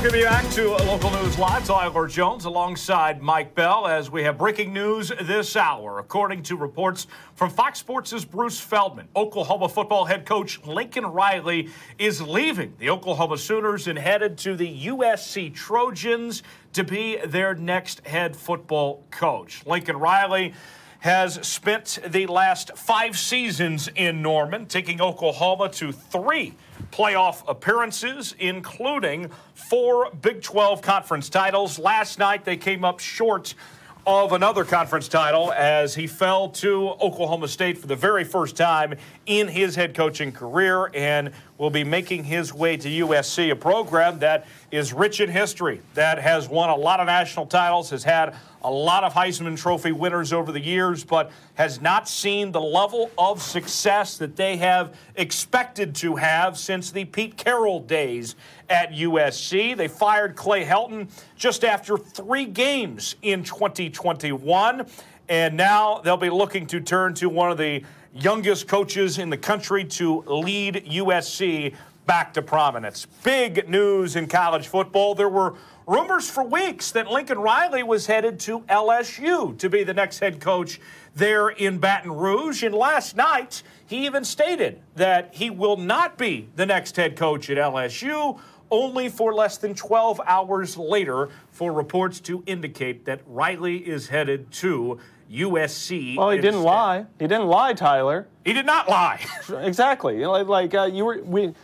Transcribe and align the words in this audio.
Welcome 0.00 0.20
back 0.20 0.48
to 0.52 0.68
Local 0.68 1.10
News 1.10 1.36
Live. 1.40 1.66
Tyler 1.66 2.06
Jones 2.06 2.44
alongside 2.44 3.20
Mike 3.20 3.56
Bell 3.56 3.88
as 3.88 4.12
we 4.12 4.22
have 4.22 4.38
breaking 4.38 4.72
news 4.72 5.10
this 5.22 5.56
hour. 5.56 5.98
According 5.98 6.44
to 6.44 6.56
reports 6.56 7.08
from 7.34 7.50
Fox 7.50 7.80
Sports' 7.80 8.24
Bruce 8.24 8.60
Feldman, 8.60 9.08
Oklahoma 9.16 9.68
football 9.68 10.04
head 10.04 10.24
coach 10.24 10.64
Lincoln 10.64 11.04
Riley 11.04 11.70
is 11.98 12.22
leaving 12.22 12.74
the 12.78 12.90
Oklahoma 12.90 13.38
Sooners 13.38 13.88
and 13.88 13.98
headed 13.98 14.38
to 14.38 14.54
the 14.54 14.86
USC 14.86 15.52
Trojans 15.52 16.44
to 16.74 16.84
be 16.84 17.16
their 17.16 17.56
next 17.56 18.06
head 18.06 18.36
football 18.36 19.02
coach. 19.10 19.66
Lincoln 19.66 19.96
Riley 19.96 20.54
has 21.00 21.44
spent 21.44 21.98
the 22.06 22.28
last 22.28 22.70
five 22.78 23.18
seasons 23.18 23.88
in 23.96 24.22
Norman, 24.22 24.66
taking 24.66 25.00
Oklahoma 25.00 25.68
to 25.70 25.90
three 25.90 26.54
playoff 26.90 27.42
appearances, 27.48 28.34
including 28.38 29.30
four 29.54 30.10
Big 30.22 30.42
12 30.42 30.82
conference 30.82 31.28
titles. 31.28 31.78
Last 31.78 32.18
night, 32.18 32.44
they 32.44 32.56
came 32.56 32.84
up 32.84 33.00
short 33.00 33.54
of 34.06 34.32
another 34.32 34.64
conference 34.64 35.06
title 35.06 35.52
as 35.52 35.94
he 35.94 36.06
fell 36.06 36.48
to 36.48 36.90
Oklahoma 37.00 37.46
State 37.46 37.76
for 37.76 37.86
the 37.86 37.96
very 37.96 38.24
first 38.24 38.56
time 38.56 38.94
in 39.26 39.48
his 39.48 39.74
head 39.74 39.94
coaching 39.94 40.32
career 40.32 40.90
and 40.94 41.30
will 41.58 41.70
be 41.70 41.82
making 41.84 42.24
his 42.24 42.54
way 42.54 42.76
to 42.76 42.88
USC, 42.88 43.50
a 43.50 43.56
program 43.56 44.20
that 44.20 44.46
is 44.70 44.92
rich 44.92 45.20
in 45.20 45.28
history, 45.28 45.82
that 45.94 46.18
has 46.18 46.48
won 46.48 46.70
a 46.70 46.76
lot 46.76 47.00
of 47.00 47.06
national 47.06 47.46
titles, 47.46 47.90
has 47.90 48.04
had 48.04 48.36
a 48.62 48.70
lot 48.70 49.04
of 49.04 49.12
Heisman 49.12 49.56
Trophy 49.56 49.92
winners 49.92 50.32
over 50.32 50.52
the 50.52 50.60
years, 50.60 51.04
but 51.04 51.30
has 51.54 51.80
not 51.80 52.08
seen 52.08 52.52
the 52.52 52.60
level 52.60 53.10
of 53.18 53.42
success 53.42 54.18
that 54.18 54.36
they 54.36 54.56
have 54.56 54.96
expected 55.16 55.94
to 55.96 56.16
have 56.16 56.56
since 56.56 56.90
the 56.90 57.04
Pete 57.04 57.36
Carroll 57.36 57.80
days 57.80 58.36
at 58.70 58.92
USC. 58.92 59.76
They 59.76 59.88
fired 59.88 60.36
Clay 60.36 60.64
Helton 60.64 61.08
just 61.36 61.64
after 61.64 61.96
three 61.96 62.44
games 62.44 63.16
in 63.22 63.42
2021, 63.42 64.86
and 65.28 65.56
now 65.56 66.00
they'll 66.02 66.16
be 66.16 66.30
looking 66.30 66.66
to 66.68 66.80
turn 66.80 67.14
to 67.14 67.28
one 67.28 67.50
of 67.50 67.58
the 67.58 67.82
youngest 68.14 68.66
coaches 68.66 69.18
in 69.18 69.30
the 69.30 69.36
country 69.36 69.84
to 69.84 70.22
lead 70.22 70.86
USC 70.86 71.74
back 72.06 72.32
to 72.32 72.40
prominence. 72.40 73.06
Big 73.22 73.68
news 73.68 74.16
in 74.16 74.26
college 74.26 74.66
football. 74.66 75.14
There 75.14 75.28
were 75.28 75.56
rumors 75.86 76.30
for 76.30 76.42
weeks 76.42 76.90
that 76.92 77.10
Lincoln 77.10 77.38
Riley 77.38 77.82
was 77.82 78.06
headed 78.06 78.40
to 78.40 78.60
LSU 78.60 79.58
to 79.58 79.68
be 79.68 79.84
the 79.84 79.92
next 79.92 80.18
head 80.18 80.40
coach 80.40 80.80
there 81.14 81.50
in 81.50 81.78
Baton 81.78 82.12
Rouge. 82.12 82.62
And 82.62 82.74
last 82.74 83.14
night, 83.14 83.62
he 83.86 84.06
even 84.06 84.24
stated 84.24 84.80
that 84.96 85.34
he 85.34 85.50
will 85.50 85.76
not 85.76 86.16
be 86.16 86.48
the 86.56 86.64
next 86.64 86.96
head 86.96 87.14
coach 87.14 87.50
at 87.50 87.58
LSU, 87.58 88.40
only 88.70 89.10
for 89.10 89.34
less 89.34 89.58
than 89.58 89.74
12 89.74 90.20
hours 90.26 90.78
later 90.78 91.28
for 91.50 91.72
reports 91.72 92.20
to 92.20 92.42
indicate 92.46 93.04
that 93.04 93.20
Riley 93.26 93.86
is 93.86 94.08
headed 94.08 94.50
to 94.52 94.98
USC. 95.30 96.16
Well, 96.16 96.30
he 96.30 96.36
instead. 96.36 96.50
didn't 96.50 96.64
lie. 96.64 97.06
He 97.18 97.26
didn't 97.26 97.46
lie, 97.46 97.74
Tyler. 97.74 98.26
He 98.44 98.52
did 98.52 98.66
not 98.66 98.88
lie. 98.88 99.24
exactly. 99.60 100.24
Like, 100.24 100.46
like 100.46 100.74
uh, 100.74 100.84
you 100.84 101.04
were. 101.04 101.22
We. 101.22 101.54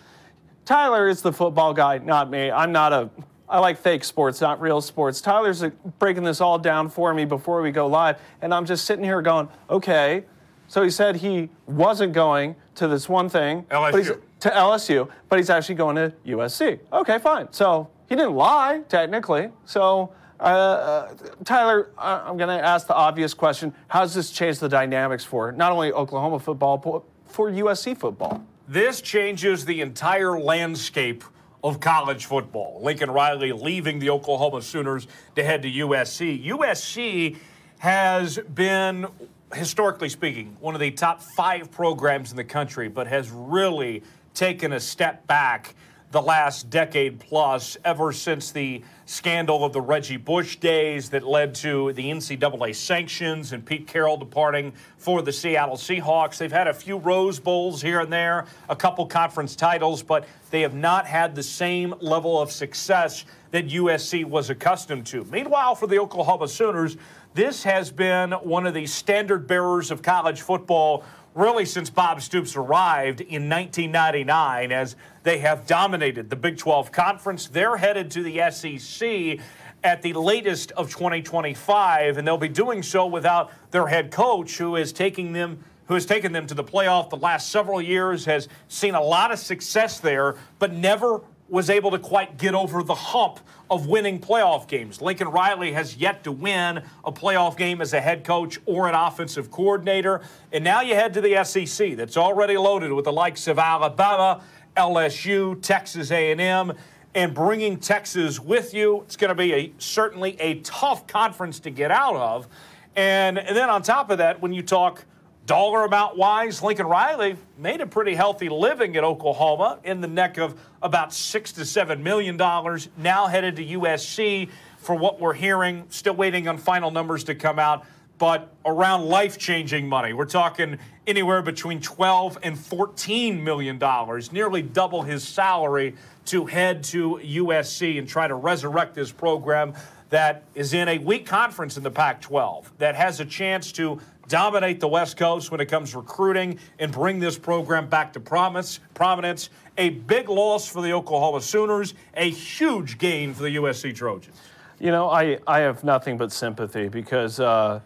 Tyler 0.64 1.08
is 1.08 1.20
the 1.20 1.32
football 1.32 1.74
guy, 1.74 1.98
not 1.98 2.30
me. 2.30 2.50
I'm 2.50 2.72
not 2.72 2.92
a 2.92 3.10
I 3.48 3.58
like 3.58 3.78
fake 3.78 4.04
sports, 4.04 4.40
not 4.40 4.60
real 4.60 4.80
sports. 4.80 5.20
Tyler's 5.20 5.62
uh, 5.62 5.70
breaking 5.98 6.24
this 6.24 6.40
all 6.40 6.58
down 6.58 6.88
for 6.88 7.12
me 7.12 7.24
before 7.24 7.60
we 7.62 7.70
go 7.70 7.86
live, 7.86 8.18
and 8.40 8.54
I'm 8.54 8.64
just 8.64 8.84
sitting 8.84 9.04
here 9.04 9.20
going, 9.22 9.48
okay. 9.68 10.24
So 10.66 10.82
he 10.82 10.90
said 10.90 11.16
he 11.16 11.50
wasn't 11.66 12.14
going 12.14 12.56
to 12.76 12.88
this 12.88 13.08
one 13.08 13.28
thing, 13.28 13.66
he's, 13.92 14.08
to 14.40 14.50
LSU, 14.50 15.08
but 15.28 15.38
he's 15.38 15.50
actually 15.50 15.74
going 15.74 15.96
to 15.96 16.12
USC. 16.26 16.80
Okay, 16.92 17.18
fine. 17.18 17.52
So 17.52 17.90
he 18.08 18.16
didn't 18.16 18.34
lie 18.34 18.82
technically. 18.88 19.50
So. 19.64 20.12
Uh, 20.44 20.46
uh, 20.46 21.14
Tyler, 21.44 21.88
uh, 21.96 22.22
I'm 22.26 22.36
going 22.36 22.54
to 22.54 22.62
ask 22.62 22.86
the 22.86 22.94
obvious 22.94 23.32
question. 23.32 23.72
How's 23.88 24.12
this 24.12 24.30
change 24.30 24.58
the 24.58 24.68
dynamics 24.68 25.24
for 25.24 25.52
not 25.52 25.72
only 25.72 25.90
Oklahoma 25.90 26.38
football, 26.38 26.76
but 26.76 27.02
for 27.24 27.50
USC 27.50 27.96
football? 27.96 28.44
This 28.68 29.00
changes 29.00 29.64
the 29.64 29.80
entire 29.80 30.38
landscape 30.38 31.24
of 31.62 31.80
college 31.80 32.26
football. 32.26 32.78
Lincoln 32.82 33.10
Riley 33.10 33.52
leaving 33.52 33.98
the 33.98 34.10
Oklahoma 34.10 34.60
Sooners 34.60 35.06
to 35.34 35.42
head 35.42 35.62
to 35.62 35.70
USC. 35.70 36.44
USC 36.44 37.38
has 37.78 38.38
been, 38.38 39.06
historically 39.54 40.10
speaking, 40.10 40.58
one 40.60 40.74
of 40.74 40.80
the 40.82 40.90
top 40.90 41.22
five 41.22 41.70
programs 41.70 42.32
in 42.32 42.36
the 42.36 42.44
country, 42.44 42.88
but 42.88 43.06
has 43.06 43.30
really 43.30 44.02
taken 44.34 44.74
a 44.74 44.80
step 44.80 45.26
back 45.26 45.74
the 46.14 46.22
last 46.22 46.70
decade 46.70 47.18
plus, 47.18 47.76
ever 47.84 48.12
since 48.12 48.52
the 48.52 48.80
scandal 49.04 49.64
of 49.64 49.72
the 49.72 49.80
Reggie 49.80 50.16
Bush 50.16 50.54
days 50.56 51.10
that 51.10 51.26
led 51.26 51.56
to 51.56 51.92
the 51.94 52.04
NCAA 52.04 52.72
sanctions 52.72 53.52
and 53.52 53.66
Pete 53.66 53.88
Carroll 53.88 54.16
departing 54.16 54.72
for 54.96 55.22
the 55.22 55.32
Seattle 55.32 55.74
Seahawks. 55.74 56.38
They've 56.38 56.52
had 56.52 56.68
a 56.68 56.72
few 56.72 56.98
Rose 56.98 57.40
Bowls 57.40 57.82
here 57.82 57.98
and 57.98 58.12
there, 58.12 58.46
a 58.68 58.76
couple 58.76 59.04
conference 59.06 59.56
titles, 59.56 60.04
but 60.04 60.24
they 60.52 60.60
have 60.60 60.72
not 60.72 61.04
had 61.04 61.34
the 61.34 61.42
same 61.42 61.92
level 62.00 62.40
of 62.40 62.52
success 62.52 63.24
that 63.50 63.66
USC 63.66 64.24
was 64.24 64.50
accustomed 64.50 65.06
to. 65.06 65.24
Meanwhile, 65.24 65.74
for 65.74 65.88
the 65.88 65.98
Oklahoma 65.98 66.46
Sooners, 66.46 66.96
this 67.34 67.64
has 67.64 67.90
been 67.90 68.30
one 68.30 68.68
of 68.68 68.74
the 68.74 68.86
standard 68.86 69.48
bearers 69.48 69.90
of 69.90 70.00
college 70.00 70.42
football 70.42 71.02
really 71.34 71.64
since 71.64 71.90
Bob 71.90 72.22
Stoops 72.22 72.56
arrived 72.56 73.20
in 73.20 73.48
1999 73.48 74.72
as 74.72 74.96
they 75.24 75.38
have 75.38 75.66
dominated 75.66 76.30
the 76.30 76.36
Big 76.36 76.56
12 76.56 76.92
Conference. 76.92 77.48
They're 77.48 77.76
headed 77.76 78.10
to 78.12 78.22
the 78.22 78.50
SEC 78.50 79.40
at 79.82 80.00
the 80.00 80.12
latest 80.14 80.70
of 80.72 80.90
2025, 80.90 82.16
and 82.16 82.26
they'll 82.26 82.38
be 82.38 82.48
doing 82.48 82.82
so 82.82 83.06
without 83.06 83.52
their 83.70 83.88
head 83.88 84.10
coach, 84.10 84.56
who 84.58 84.76
is 84.76 84.92
taking 84.92 85.32
them. 85.32 85.62
Who 85.86 85.92
has 85.92 86.06
taken 86.06 86.32
them 86.32 86.46
to 86.46 86.54
the 86.54 86.64
playoff 86.64 87.10
the 87.10 87.18
last 87.18 87.50
several 87.50 87.82
years, 87.82 88.24
has 88.24 88.48
seen 88.68 88.94
a 88.94 89.02
lot 89.02 89.30
of 89.30 89.38
success 89.38 90.00
there, 90.00 90.36
but 90.58 90.72
never 90.72 91.20
was 91.54 91.70
able 91.70 91.92
to 91.92 91.98
quite 91.98 92.36
get 92.36 92.52
over 92.52 92.82
the 92.82 92.94
hump 92.94 93.38
of 93.70 93.86
winning 93.86 94.18
playoff 94.18 94.66
games. 94.66 95.00
Lincoln 95.00 95.28
Riley 95.28 95.72
has 95.72 95.96
yet 95.96 96.24
to 96.24 96.32
win 96.32 96.82
a 97.04 97.12
playoff 97.12 97.56
game 97.56 97.80
as 97.80 97.92
a 97.92 98.00
head 98.00 98.24
coach 98.24 98.58
or 98.66 98.88
an 98.88 98.94
offensive 98.94 99.52
coordinator. 99.52 100.20
And 100.52 100.64
now 100.64 100.80
you 100.80 100.94
head 100.94 101.14
to 101.14 101.20
the 101.20 101.44
SEC 101.44 101.96
that's 101.96 102.16
already 102.16 102.56
loaded 102.56 102.92
with 102.92 103.04
the 103.04 103.12
likes 103.12 103.46
of 103.46 103.60
Alabama, 103.60 104.42
LSU, 104.76 105.62
Texas 105.62 106.10
A&M 106.10 106.72
and 107.14 107.32
bringing 107.32 107.78
Texas 107.78 108.40
with 108.40 108.74
you. 108.74 109.02
It's 109.02 109.16
going 109.16 109.28
to 109.28 109.36
be 109.36 109.54
a 109.54 109.72
certainly 109.78 110.36
a 110.40 110.60
tough 110.60 111.06
conference 111.06 111.60
to 111.60 111.70
get 111.70 111.92
out 111.92 112.16
of. 112.16 112.48
And, 112.96 113.38
and 113.38 113.56
then 113.56 113.70
on 113.70 113.82
top 113.82 114.10
of 114.10 114.18
that, 114.18 114.42
when 114.42 114.52
you 114.52 114.62
talk 114.62 115.04
dollar 115.46 115.84
amount 115.84 116.16
wise, 116.16 116.62
Lincoln 116.62 116.86
Riley 116.86 117.36
made 117.58 117.80
a 117.80 117.86
pretty 117.86 118.14
healthy 118.14 118.48
living 118.48 118.96
at 118.96 119.04
Oklahoma 119.04 119.78
in 119.84 120.00
the 120.00 120.06
neck 120.06 120.38
of 120.38 120.58
about 120.82 121.12
six 121.12 121.52
to 121.52 121.64
seven 121.64 122.02
million 122.02 122.36
dollars. 122.36 122.88
Now 122.96 123.26
headed 123.26 123.56
to 123.56 123.64
USC 123.64 124.48
for 124.78 124.94
what 124.94 125.20
we're 125.20 125.34
hearing. 125.34 125.84
Still 125.90 126.14
waiting 126.14 126.48
on 126.48 126.58
final 126.58 126.90
numbers 126.90 127.24
to 127.24 127.34
come 127.34 127.58
out, 127.58 127.84
but 128.18 128.54
around 128.64 129.06
life 129.06 129.38
changing 129.38 129.88
money. 129.88 130.12
We're 130.12 130.24
talking 130.24 130.78
anywhere 131.06 131.42
between 131.42 131.80
12 131.80 132.38
and 132.42 132.58
14 132.58 133.42
million 133.42 133.78
dollars, 133.78 134.32
nearly 134.32 134.62
double 134.62 135.02
his 135.02 135.26
salary 135.26 135.94
to 136.26 136.46
head 136.46 136.82
to 136.84 137.20
USC 137.22 137.98
and 137.98 138.08
try 138.08 138.26
to 138.26 138.34
resurrect 138.34 138.94
this 138.94 139.12
program 139.12 139.74
that 140.08 140.44
is 140.54 140.72
in 140.72 140.88
a 140.88 140.98
weak 140.98 141.26
conference 141.26 141.76
in 141.76 141.82
the 141.82 141.90
Pac 141.90 142.20
12 142.20 142.72
that 142.78 142.94
has 142.94 143.20
a 143.20 143.24
chance 143.24 143.72
to 143.72 144.00
dominate 144.28 144.80
the 144.80 144.88
West 144.88 145.16
Coast 145.16 145.50
when 145.50 145.60
it 145.60 145.66
comes 145.66 145.94
recruiting 145.94 146.58
and 146.78 146.92
bring 146.92 147.18
this 147.18 147.38
program 147.38 147.88
back 147.88 148.12
to 148.14 148.20
promise, 148.20 148.80
prominence. 148.94 149.50
A 149.76 149.90
big 149.90 150.28
loss 150.28 150.68
for 150.68 150.82
the 150.82 150.92
Oklahoma 150.92 151.40
Sooners, 151.40 151.94
a 152.14 152.30
huge 152.30 152.98
gain 152.98 153.34
for 153.34 153.42
the 153.42 153.56
USC 153.56 153.94
Trojans. 153.94 154.36
You 154.78 154.90
know, 154.90 155.08
I, 155.08 155.38
I 155.46 155.60
have 155.60 155.84
nothing 155.84 156.16
but 156.16 156.32
sympathy 156.32 156.88
because 156.88 157.40
uh, 157.40 157.80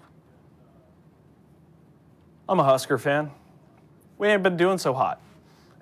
I'm 2.49 2.61
a 2.61 2.65
Husker 2.65 2.99
fan. 2.99 3.31
We 4.19 4.29
ain't 4.29 4.43
been 4.43 4.57
doing 4.57 4.79
so 4.79 4.95
hot. 4.95 5.21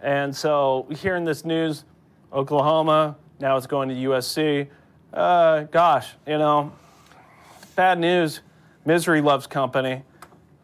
And 0.03 0.35
so 0.35 0.87
hearing 0.91 1.25
this 1.25 1.44
news, 1.44 1.85
Oklahoma, 2.32 3.17
now 3.41 3.56
it's 3.56 3.67
going 3.67 3.88
to 3.88 3.94
USC. 3.94 4.69
Uh, 5.12 5.62
gosh, 5.62 6.11
you 6.26 6.38
know, 6.38 6.73
bad 7.75 7.99
news. 7.99 8.41
Misery 8.85 9.20
loves 9.20 9.47
company. 9.47 10.03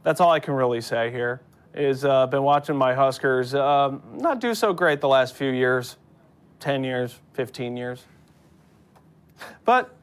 That's 0.02 0.20
all 0.20 0.30
I 0.30 0.40
can 0.40 0.54
really 0.54 0.80
say 0.80 1.10
here. 1.10 1.40
Is 1.74 2.04
uh, 2.04 2.26
been 2.26 2.42
watching 2.42 2.76
my 2.76 2.92
Huskers 2.92 3.54
uh, 3.54 3.96
not 4.12 4.40
do 4.40 4.54
so 4.54 4.74
great 4.74 5.00
the 5.00 5.08
last 5.08 5.34
few 5.34 5.50
years, 5.50 5.96
10 6.60 6.84
years, 6.84 7.18
15 7.32 7.76
years. 7.78 8.04
But 9.64 9.94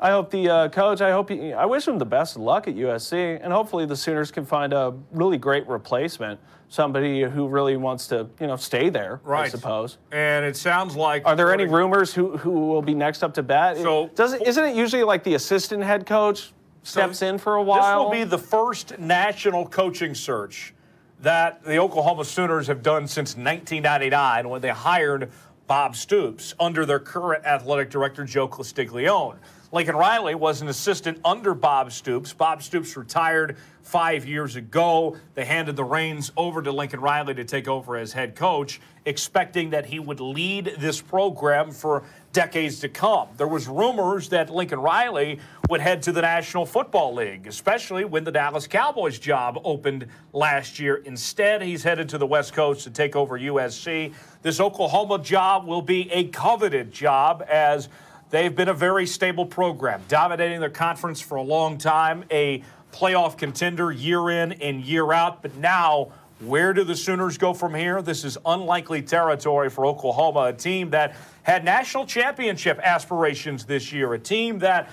I 0.00 0.10
hope 0.10 0.30
the 0.30 0.48
uh, 0.48 0.68
coach. 0.68 1.00
I 1.00 1.10
hope 1.10 1.30
he. 1.30 1.52
I 1.52 1.64
wish 1.64 1.88
him 1.88 1.98
the 1.98 2.04
best 2.04 2.36
of 2.36 2.42
luck 2.42 2.68
at 2.68 2.76
USC, 2.76 3.40
and 3.42 3.52
hopefully 3.52 3.84
the 3.86 3.96
Sooners 3.96 4.30
can 4.30 4.44
find 4.44 4.72
a 4.72 4.94
really 5.10 5.38
great 5.38 5.66
replacement. 5.66 6.38
Somebody 6.68 7.22
who 7.22 7.48
really 7.48 7.78
wants 7.78 8.06
to, 8.08 8.28
you 8.38 8.46
know, 8.46 8.56
stay 8.56 8.90
there. 8.90 9.20
I 9.46 9.48
suppose. 9.48 9.96
And 10.12 10.44
it 10.44 10.54
sounds 10.56 10.94
like. 10.94 11.24
Are 11.24 11.34
there 11.34 11.52
any 11.52 11.64
rumors 11.66 12.12
who 12.12 12.36
who 12.36 12.50
will 12.68 12.82
be 12.82 12.94
next 12.94 13.22
up 13.24 13.34
to 13.34 13.42
bat? 13.42 13.78
So- 13.78 14.08
doesn't 14.14 14.42
isn't 14.42 14.64
it 14.64 14.76
usually 14.76 15.02
like 15.02 15.24
the 15.24 15.34
assistant 15.34 15.82
head 15.82 16.04
coach 16.06 16.52
steps 16.82 17.22
in 17.22 17.38
for 17.38 17.56
a 17.56 17.62
while? 17.62 17.80
This 17.80 18.04
will 18.04 18.24
be 18.24 18.28
the 18.28 18.38
first 18.38 18.98
national 18.98 19.66
coaching 19.66 20.14
search 20.14 20.74
that 21.20 21.64
the 21.64 21.78
Oklahoma 21.78 22.24
Sooners 22.24 22.66
have 22.68 22.82
done 22.82 23.06
since 23.08 23.30
1999 23.36 24.48
when 24.48 24.60
they 24.60 24.68
hired 24.68 25.30
Bob 25.66 25.96
Stoops 25.96 26.54
under 26.58 26.86
their 26.86 27.00
current 27.00 27.44
athletic 27.44 27.90
director, 27.90 28.24
Joe 28.24 28.48
Castiglione. 28.48 29.38
Lincoln 29.70 29.96
Riley 29.96 30.34
was 30.34 30.62
an 30.62 30.68
assistant 30.68 31.20
under 31.26 31.52
Bob 31.52 31.92
Stoops. 31.92 32.32
Bob 32.32 32.62
Stoops 32.62 32.96
retired 32.96 33.58
five 33.82 34.24
years 34.24 34.56
ago. 34.56 35.18
They 35.34 35.44
handed 35.44 35.76
the 35.76 35.84
reins 35.84 36.32
over 36.38 36.62
to 36.62 36.72
Lincoln 36.72 37.00
Riley 37.00 37.34
to 37.34 37.44
take 37.44 37.68
over 37.68 37.98
as 37.98 38.14
head 38.14 38.34
coach, 38.34 38.80
expecting 39.04 39.70
that 39.70 39.84
he 39.84 39.98
would 39.98 40.20
lead 40.20 40.76
this 40.78 41.02
program 41.02 41.70
for 41.70 42.04
decades 42.32 42.80
to 42.80 42.88
come. 42.88 43.28
There 43.36 43.46
was 43.46 43.68
rumors 43.68 44.30
that 44.30 44.48
Lincoln 44.48 44.80
Riley 44.80 45.38
would 45.68 45.82
head 45.82 46.00
to 46.04 46.12
the 46.12 46.22
National 46.22 46.64
Football 46.64 47.14
League, 47.14 47.46
especially 47.46 48.06
when 48.06 48.24
the 48.24 48.32
Dallas 48.32 48.66
Cowboys 48.66 49.18
job 49.18 49.60
opened 49.64 50.06
last 50.32 50.78
year. 50.78 50.96
Instead, 50.96 51.60
he's 51.60 51.82
headed 51.82 52.08
to 52.08 52.16
the 52.16 52.26
West 52.26 52.54
Coast 52.54 52.84
to 52.84 52.90
take 52.90 53.14
over 53.14 53.38
USC. 53.38 54.14
This 54.40 54.60
Oklahoma 54.60 55.18
job 55.18 55.66
will 55.66 55.82
be 55.82 56.10
a 56.10 56.24
coveted 56.28 56.90
job 56.90 57.44
as 57.46 57.90
they've 58.30 58.54
been 58.54 58.68
a 58.68 58.74
very 58.74 59.06
stable 59.06 59.46
program, 59.46 60.02
dominating 60.08 60.60
their 60.60 60.70
conference 60.70 61.20
for 61.20 61.36
a 61.36 61.42
long 61.42 61.78
time, 61.78 62.24
a 62.30 62.62
playoff 62.92 63.36
contender 63.36 63.92
year 63.92 64.30
in 64.30 64.52
and 64.52 64.82
year 64.82 65.12
out. 65.12 65.42
But 65.42 65.56
now, 65.56 66.12
where 66.40 66.72
do 66.72 66.84
the 66.84 66.96
Sooners 66.96 67.36
go 67.36 67.52
from 67.52 67.74
here? 67.74 68.00
This 68.00 68.24
is 68.24 68.38
unlikely 68.46 69.02
territory 69.02 69.70
for 69.70 69.84
Oklahoma, 69.86 70.44
a 70.44 70.52
team 70.52 70.90
that 70.90 71.16
had 71.42 71.64
national 71.64 72.06
championship 72.06 72.78
aspirations 72.82 73.64
this 73.64 73.92
year, 73.92 74.14
a 74.14 74.18
team 74.18 74.60
that 74.60 74.90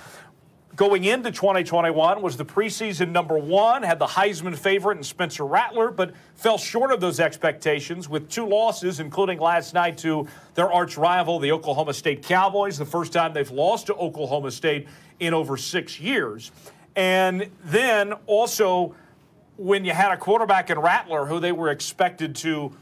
going 0.75 1.05
into 1.05 1.31
2021 1.31 2.21
was 2.21 2.37
the 2.37 2.45
preseason 2.45 3.11
number 3.11 3.37
one, 3.37 3.83
had 3.83 3.99
the 3.99 4.05
Heisman 4.05 4.57
favorite 4.57 4.97
in 4.97 5.03
Spencer 5.03 5.45
Rattler, 5.45 5.91
but 5.91 6.13
fell 6.35 6.57
short 6.57 6.91
of 6.91 6.99
those 6.99 7.19
expectations 7.19 8.09
with 8.09 8.29
two 8.29 8.45
losses, 8.45 8.99
including 8.99 9.39
last 9.39 9.73
night 9.73 9.97
to 9.99 10.27
their 10.53 10.71
arch 10.71 10.97
rival, 10.97 11.39
the 11.39 11.51
Oklahoma 11.51 11.93
State 11.93 12.23
Cowboys, 12.23 12.77
the 12.77 12.85
first 12.85 13.13
time 13.13 13.33
they've 13.33 13.51
lost 13.51 13.87
to 13.87 13.95
Oklahoma 13.95 14.51
State 14.51 14.87
in 15.19 15.33
over 15.33 15.55
six 15.55 15.99
years. 15.99 16.51
And 16.95 17.49
then 17.63 18.13
also, 18.25 18.95
when 19.57 19.85
you 19.85 19.93
had 19.93 20.11
a 20.11 20.17
quarterback 20.17 20.69
in 20.69 20.79
Rattler 20.79 21.25
who 21.25 21.39
they 21.39 21.51
were 21.51 21.69
expected 21.69 22.35
to 22.37 22.73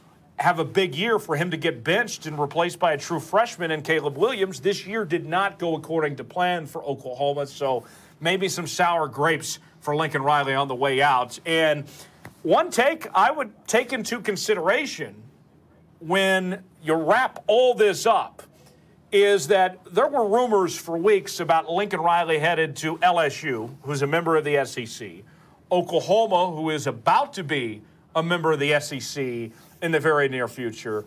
have 0.43 0.59
a 0.59 0.65
big 0.65 0.93
year 0.93 1.19
for 1.19 1.37
him 1.37 1.51
to 1.51 1.55
get 1.55 1.85
benched 1.85 2.25
and 2.25 2.37
replaced 2.37 2.77
by 2.77 2.91
a 2.91 2.97
true 2.97 3.21
freshman 3.21 3.71
in 3.71 3.81
Caleb 3.81 4.17
Williams, 4.17 4.59
this 4.59 4.85
year 4.85 5.05
did 5.05 5.25
not 5.25 5.57
go 5.57 5.77
according 5.77 6.17
to 6.17 6.23
plan 6.25 6.65
for 6.65 6.83
Oklahoma. 6.83 7.47
So 7.47 7.85
maybe 8.19 8.49
some 8.49 8.67
sour 8.67 9.07
grapes 9.07 9.59
for 9.79 9.95
Lincoln 9.95 10.21
Riley 10.21 10.53
on 10.53 10.67
the 10.67 10.75
way 10.75 11.01
out. 11.01 11.39
And 11.45 11.85
one 12.41 12.71
take 12.71 13.07
I 13.15 13.31
would 13.31 13.51
take 13.67 13.93
into 13.93 14.19
consideration 14.19 15.15
when 15.99 16.61
you 16.83 16.95
wrap 16.95 17.41
all 17.47 17.73
this 17.73 18.05
up 18.05 18.43
is 19.13 19.47
that 19.47 19.79
there 19.93 20.09
were 20.09 20.27
rumors 20.27 20.77
for 20.77 20.97
weeks 20.97 21.39
about 21.39 21.71
Lincoln 21.71 22.01
Riley 22.01 22.39
headed 22.39 22.75
to 22.77 22.97
LSU, 22.97 23.73
who's 23.83 24.01
a 24.01 24.07
member 24.07 24.35
of 24.35 24.43
the 24.43 24.65
SEC, 24.65 25.23
Oklahoma, 25.71 26.51
who 26.53 26.69
is 26.69 26.85
about 26.85 27.31
to 27.35 27.45
be 27.45 27.81
a 28.13 28.21
member 28.21 28.51
of 28.51 28.59
the 28.59 28.77
SEC 28.81 29.51
in 29.83 29.91
the 29.91 29.99
very 29.99 30.29
near 30.29 30.47
future. 30.47 31.05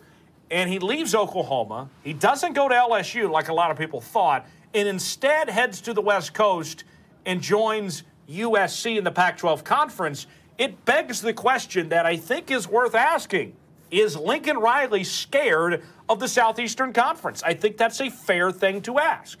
And 0.49 0.69
he 0.69 0.79
leaves 0.79 1.13
Oklahoma. 1.13 1.89
He 2.03 2.13
doesn't 2.13 2.53
go 2.53 2.69
to 2.69 2.75
LSU 2.75 3.29
like 3.29 3.49
a 3.49 3.53
lot 3.53 3.71
of 3.71 3.77
people 3.77 3.99
thought, 3.99 4.45
and 4.73 4.87
instead 4.87 5.49
heads 5.49 5.81
to 5.81 5.93
the 5.93 6.01
West 6.01 6.33
Coast 6.33 6.85
and 7.25 7.41
joins 7.41 8.03
USC 8.29 8.97
in 8.97 9.03
the 9.03 9.11
Pac 9.11 9.39
12 9.39 9.63
conference. 9.63 10.27
It 10.57 10.85
begs 10.85 11.21
the 11.21 11.33
question 11.33 11.89
that 11.89 12.05
I 12.05 12.15
think 12.15 12.51
is 12.51 12.67
worth 12.67 12.95
asking 12.95 13.55
Is 13.89 14.15
Lincoln 14.15 14.57
Riley 14.57 15.03
scared 15.03 15.83
of 16.07 16.19
the 16.19 16.27
Southeastern 16.27 16.93
Conference? 16.93 17.41
I 17.43 17.55
think 17.55 17.77
that's 17.77 17.99
a 17.99 18.09
fair 18.09 18.51
thing 18.51 18.81
to 18.83 18.99
ask. 18.99 19.39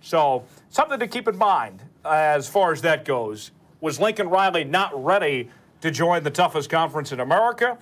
So, 0.00 0.44
something 0.70 0.98
to 0.98 1.06
keep 1.06 1.28
in 1.28 1.38
mind 1.38 1.82
as 2.04 2.48
far 2.48 2.72
as 2.72 2.82
that 2.82 3.04
goes. 3.04 3.52
Was 3.80 4.00
Lincoln 4.00 4.28
Riley 4.28 4.64
not 4.64 5.04
ready 5.04 5.50
to 5.82 5.90
join 5.90 6.24
the 6.24 6.30
toughest 6.30 6.68
conference 6.68 7.12
in 7.12 7.20
America? 7.20 7.78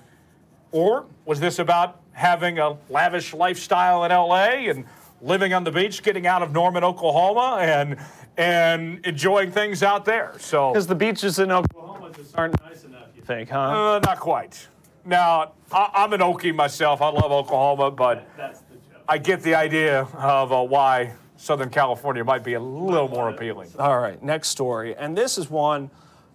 Or 0.71 1.05
was 1.25 1.39
this 1.39 1.59
about 1.59 1.99
having 2.13 2.59
a 2.59 2.77
lavish 2.89 3.33
lifestyle 3.33 4.03
in 4.03 4.11
LA 4.11 4.69
and 4.69 4.85
living 5.21 5.53
on 5.53 5.63
the 5.63 5.71
beach, 5.71 6.03
getting 6.03 6.27
out 6.27 6.41
of 6.43 6.51
Norman, 6.51 6.83
Oklahoma, 6.83 7.57
and 7.61 7.97
and 8.37 9.03
enjoying 9.05 9.51
things 9.51 9.81
out 9.83 10.05
there? 10.05 10.33
So 10.39 10.71
Because 10.71 10.87
the 10.87 10.95
beaches 10.95 11.39
in 11.39 11.51
Oklahoma 11.51 12.11
just 12.15 12.37
aren't 12.37 12.59
nice 12.61 12.83
enough, 12.83 13.07
you 13.15 13.21
think, 13.21 13.49
huh? 13.49 13.59
uh, 13.59 13.99
not 14.03 14.19
quite. 14.19 14.67
Now 15.05 15.53
I, 15.71 15.89
I'm 15.93 16.13
an 16.13 16.19
Okie 16.21 16.53
myself. 16.53 17.01
I 17.01 17.09
love 17.09 17.31
Oklahoma, 17.31 17.91
but 17.91 18.27
That's. 18.37 18.61
I 19.09 19.17
get 19.17 19.41
the 19.41 19.55
idea 19.55 20.01
of 20.15 20.51
uh, 20.51 20.61
why 20.63 21.13
Southern 21.37 21.69
California 21.69 22.23
might 22.25 22.43
be 22.43 22.55
a 22.55 22.59
little 22.59 23.07
more 23.07 23.29
appealing. 23.29 23.69
All 23.79 23.99
right, 23.99 24.21
next 24.21 24.49
story. 24.49 24.95
And 24.95 25.17
this 25.17 25.37
is 25.37 25.49
one, 25.49 25.89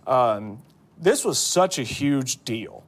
um, 0.06 0.62
this 0.96 1.25
was 1.25 1.38
such 1.38 1.79
a 1.79 1.82
huge 1.82 2.44
deal. 2.44 2.84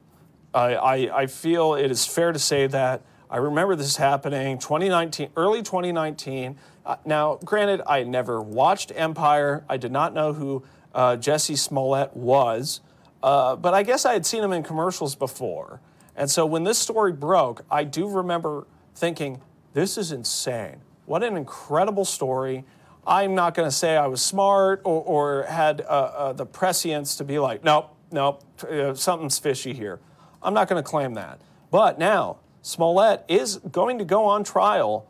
I, 0.55 0.75
I, 0.75 1.21
I 1.21 1.27
feel 1.27 1.75
it 1.75 1.91
is 1.91 2.05
fair 2.05 2.31
to 2.31 2.39
say 2.39 2.65
that 2.67 3.01
I 3.29 3.37
remember 3.37 3.75
this 3.75 3.97
happening 3.97 4.57
2019, 4.57 5.31
early 5.35 5.61
2019. 5.61 6.57
Uh, 6.85 6.95
now, 7.05 7.35
granted, 7.43 7.81
I 7.85 8.03
never 8.03 8.41
watched 8.41 8.91
Empire. 8.95 9.65
I 9.67 9.75
did 9.77 9.91
not 9.91 10.13
know 10.13 10.31
who 10.31 10.63
uh, 10.93 11.17
Jussie 11.17 11.57
Smollett 11.57 12.15
was, 12.15 12.79
uh, 13.21 13.57
but 13.57 13.73
I 13.73 13.83
guess 13.83 14.05
I 14.05 14.13
had 14.13 14.25
seen 14.25 14.43
him 14.43 14.53
in 14.53 14.63
commercials 14.63 15.13
before. 15.15 15.81
And 16.15 16.31
so 16.31 16.45
when 16.45 16.63
this 16.63 16.77
story 16.77 17.11
broke, 17.11 17.65
I 17.69 17.83
do 17.83 18.07
remember 18.07 18.65
thinking, 18.95 19.41
this 19.73 19.97
is 19.97 20.13
insane. 20.13 20.77
What 21.05 21.21
an 21.21 21.35
incredible 21.35 22.05
story. 22.05 22.63
I'm 23.05 23.35
not 23.35 23.55
going 23.55 23.67
to 23.67 23.75
say 23.75 23.97
I 23.97 24.07
was 24.07 24.21
smart 24.21 24.81
or, 24.85 25.03
or 25.03 25.43
had 25.43 25.81
uh, 25.81 25.83
uh, 25.83 26.33
the 26.33 26.45
prescience 26.45 27.17
to 27.17 27.25
be 27.25 27.39
like, 27.39 27.63
nope, 27.63 27.93
nope, 28.11 28.41
uh, 28.63 28.93
something's 28.93 29.37
fishy 29.37 29.73
here. 29.73 29.99
I'm 30.45 30.53
not 30.53 30.69
going 30.69 30.81
to 30.81 30.87
claim 30.87 31.15
that. 31.15 31.39
But 31.71 31.99
now, 31.99 32.37
Smollett 32.61 33.23
is 33.27 33.57
going 33.57 33.97
to 33.97 34.05
go 34.05 34.25
on 34.25 34.43
trial 34.43 35.07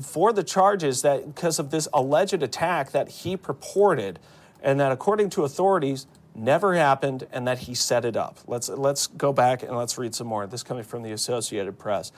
for 0.00 0.32
the 0.32 0.42
charges 0.42 1.02
that 1.02 1.26
because 1.34 1.58
of 1.58 1.70
this 1.70 1.88
alleged 1.92 2.42
attack 2.42 2.92
that 2.92 3.08
he 3.08 3.36
purported 3.36 4.18
and 4.62 4.80
that 4.80 4.92
according 4.92 5.30
to 5.30 5.44
authorities 5.44 6.06
never 6.34 6.74
happened 6.74 7.26
and 7.32 7.46
that 7.46 7.58
he 7.60 7.74
set 7.74 8.04
it 8.04 8.16
up. 8.16 8.38
Let's 8.46 8.68
let's 8.68 9.06
go 9.06 9.32
back 9.32 9.62
and 9.62 9.76
let's 9.76 9.98
read 9.98 10.14
some 10.14 10.26
more. 10.26 10.46
This 10.46 10.62
coming 10.62 10.84
from 10.84 11.02
the 11.02 11.12
Associated 11.12 11.78
Press. 11.78 12.12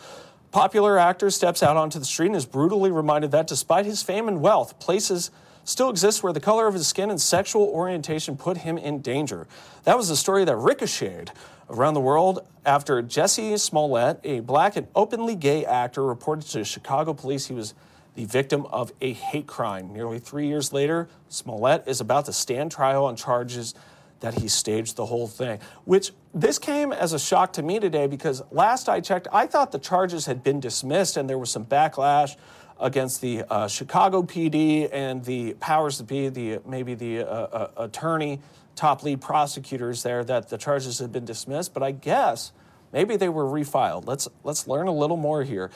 Popular 0.50 0.98
actor 0.98 1.30
steps 1.30 1.62
out 1.62 1.76
onto 1.76 1.98
the 1.98 2.04
street 2.04 2.26
and 2.26 2.36
is 2.36 2.44
brutally 2.44 2.90
reminded 2.90 3.30
that 3.30 3.46
despite 3.46 3.86
his 3.86 4.02
fame 4.02 4.26
and 4.26 4.40
wealth, 4.40 4.78
places 4.80 5.30
still 5.64 5.90
exist 5.90 6.22
where 6.22 6.32
the 6.32 6.40
color 6.40 6.66
of 6.66 6.74
his 6.74 6.86
skin 6.86 7.10
and 7.10 7.20
sexual 7.20 7.62
orientation 7.68 8.36
put 8.36 8.58
him 8.58 8.76
in 8.76 9.00
danger. 9.00 9.46
That 9.84 9.96
was 9.96 10.10
a 10.10 10.16
story 10.16 10.44
that 10.44 10.56
ricocheted 10.56 11.30
around 11.70 11.94
the 11.94 12.00
world 12.00 12.46
after 12.66 13.02
Jussie 13.02 13.58
Smollett, 13.58 14.20
a 14.24 14.40
black 14.40 14.76
and 14.76 14.88
openly 14.94 15.34
gay 15.34 15.64
actor, 15.64 16.04
reported 16.04 16.46
to 16.50 16.64
Chicago 16.64 17.14
police 17.14 17.46
he 17.46 17.54
was 17.54 17.74
the 18.16 18.24
victim 18.24 18.66
of 18.66 18.92
a 19.00 19.12
hate 19.12 19.46
crime. 19.46 19.92
Nearly 19.92 20.18
three 20.18 20.46
years 20.46 20.72
later, 20.72 21.08
Smollett 21.28 21.84
is 21.86 22.00
about 22.00 22.26
to 22.26 22.32
stand 22.32 22.72
trial 22.72 23.04
on 23.04 23.16
charges 23.16 23.74
that 24.18 24.34
he 24.34 24.48
staged 24.48 24.96
the 24.96 25.06
whole 25.06 25.28
thing. 25.28 25.60
Which 25.84 26.12
this 26.34 26.58
came 26.58 26.92
as 26.92 27.12
a 27.12 27.18
shock 27.18 27.54
to 27.54 27.62
me 27.62 27.78
today 27.78 28.06
because 28.06 28.42
last 28.50 28.88
I 28.88 29.00
checked, 29.00 29.28
I 29.32 29.46
thought 29.46 29.72
the 29.72 29.78
charges 29.78 30.26
had 30.26 30.42
been 30.42 30.60
dismissed 30.60 31.16
and 31.16 31.30
there 31.30 31.38
was 31.38 31.50
some 31.50 31.64
backlash 31.64 32.36
against 32.78 33.20
the 33.20 33.44
uh, 33.48 33.68
Chicago 33.68 34.22
PD 34.22 34.88
and 34.92 35.24
the 35.24 35.54
powers 35.54 35.98
that 35.98 36.06
be, 36.06 36.28
the 36.28 36.60
maybe 36.66 36.94
the 36.94 37.20
uh, 37.20 37.24
uh, 37.24 37.70
attorney, 37.76 38.40
top 38.80 39.02
lead 39.02 39.20
prosecutors 39.20 40.02
there, 40.02 40.24
that 40.24 40.48
the 40.48 40.56
charges 40.56 40.98
had 40.98 41.12
been 41.12 41.26
dismissed. 41.26 41.74
But 41.74 41.82
I 41.82 41.92
guess 41.92 42.50
maybe 42.92 43.16
they 43.16 43.28
were 43.28 43.44
refiled. 43.44 44.06
Let's 44.06 44.26
let's 44.42 44.66
learn 44.66 44.88
a 44.88 44.92
little 44.92 45.18
more 45.18 45.44
here. 45.44 45.70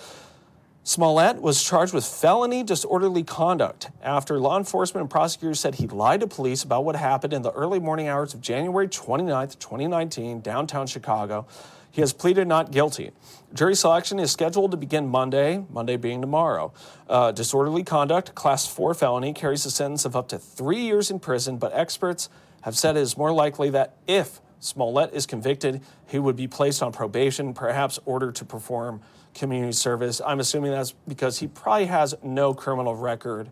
Smollett 0.86 1.40
was 1.40 1.62
charged 1.62 1.94
with 1.94 2.04
felony 2.04 2.62
disorderly 2.62 3.22
conduct 3.22 3.90
after 4.02 4.38
law 4.38 4.58
enforcement 4.58 5.02
and 5.02 5.10
prosecutors 5.10 5.58
said 5.58 5.76
he 5.76 5.86
lied 5.86 6.20
to 6.20 6.26
police 6.26 6.62
about 6.62 6.84
what 6.84 6.96
happened 6.96 7.32
in 7.32 7.40
the 7.40 7.52
early 7.52 7.78
morning 7.78 8.06
hours 8.06 8.34
of 8.34 8.42
January 8.42 8.86
29th, 8.86 9.58
2019, 9.58 10.40
downtown 10.40 10.86
Chicago. 10.86 11.46
He 11.90 12.02
has 12.02 12.12
pleaded 12.12 12.48
not 12.48 12.70
guilty. 12.70 13.12
Jury 13.54 13.74
selection 13.74 14.18
is 14.18 14.30
scheduled 14.30 14.72
to 14.72 14.76
begin 14.76 15.06
Monday, 15.08 15.64
Monday 15.70 15.96
being 15.96 16.20
tomorrow. 16.20 16.72
Uh, 17.08 17.32
disorderly 17.32 17.82
conduct, 17.82 18.34
class 18.34 18.66
four 18.66 18.92
felony, 18.92 19.32
carries 19.32 19.64
a 19.64 19.70
sentence 19.70 20.04
of 20.04 20.14
up 20.14 20.28
to 20.28 20.38
three 20.38 20.80
years 20.80 21.10
in 21.10 21.18
prison, 21.18 21.56
but 21.56 21.72
experts 21.72 22.28
have 22.64 22.78
said 22.78 22.96
it 22.96 23.00
is 23.00 23.18
more 23.18 23.30
likely 23.30 23.68
that 23.70 23.94
if 24.06 24.40
Smollett 24.58 25.12
is 25.12 25.26
convicted, 25.26 25.82
he 26.08 26.18
would 26.18 26.34
be 26.34 26.48
placed 26.48 26.82
on 26.82 26.92
probation, 26.92 27.52
perhaps 27.52 27.98
ordered 28.06 28.36
to 28.36 28.46
perform 28.46 29.02
community 29.34 29.72
service. 29.72 30.22
I'm 30.24 30.40
assuming 30.40 30.70
that's 30.70 30.94
because 31.06 31.40
he 31.40 31.46
probably 31.46 31.84
has 31.86 32.14
no 32.22 32.54
criminal 32.54 32.96
record 32.96 33.50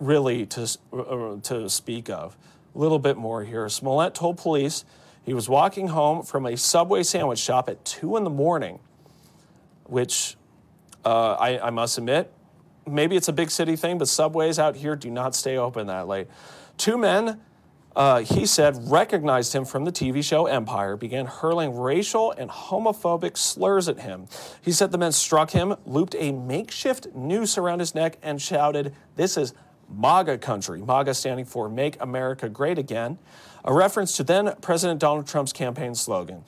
really 0.00 0.46
to, 0.46 0.78
uh, 0.94 1.36
to 1.42 1.68
speak 1.68 2.08
of. 2.08 2.38
A 2.74 2.78
little 2.78 2.98
bit 2.98 3.18
more 3.18 3.44
here. 3.44 3.68
Smollett 3.68 4.14
told 4.14 4.38
police 4.38 4.86
he 5.22 5.34
was 5.34 5.46
walking 5.46 5.88
home 5.88 6.22
from 6.22 6.46
a 6.46 6.56
Subway 6.56 7.02
sandwich 7.02 7.40
shop 7.40 7.68
at 7.68 7.84
2 7.84 8.16
in 8.16 8.24
the 8.24 8.30
morning, 8.30 8.78
which 9.84 10.38
uh, 11.04 11.32
I, 11.32 11.66
I 11.66 11.70
must 11.70 11.98
admit, 11.98 12.32
maybe 12.86 13.14
it's 13.14 13.28
a 13.28 13.32
big 13.34 13.50
city 13.50 13.76
thing, 13.76 13.98
but 13.98 14.08
Subways 14.08 14.58
out 14.58 14.74
here 14.74 14.96
do 14.96 15.10
not 15.10 15.34
stay 15.34 15.58
open 15.58 15.88
that 15.88 16.08
late. 16.08 16.28
Two 16.78 16.96
men 16.96 17.40
uh, 17.98 18.20
he 18.20 18.46
said, 18.46 18.78
recognized 18.90 19.52
him 19.52 19.64
from 19.64 19.84
the 19.84 19.90
TV 19.92 20.22
show 20.22 20.46
Empire, 20.46 20.96
began 20.96 21.26
hurling 21.26 21.76
racial 21.76 22.32
and 22.32 22.48
homophobic 22.48 23.36
slurs 23.36 23.88
at 23.88 23.98
him. 23.98 24.28
He 24.62 24.70
said 24.70 24.92
the 24.92 24.98
men 24.98 25.12
struck 25.12 25.50
him, 25.50 25.74
looped 25.84 26.14
a 26.16 26.30
makeshift 26.30 27.08
noose 27.14 27.58
around 27.58 27.80
his 27.80 27.96
neck, 27.96 28.16
and 28.22 28.40
shouted, 28.40 28.94
This 29.16 29.36
is 29.36 29.52
MAGA 29.90 30.38
country, 30.38 30.80
MAGA 30.80 31.12
standing 31.12 31.44
for 31.44 31.68
Make 31.68 32.00
America 32.00 32.48
Great 32.48 32.78
Again 32.78 33.18
a 33.64 33.74
reference 33.74 34.16
to 34.16 34.22
then 34.24 34.54
President 34.60 35.00
Donald 35.00 35.26
Trump's 35.26 35.52
campaign 35.52 35.94
slogan. 35.94 36.44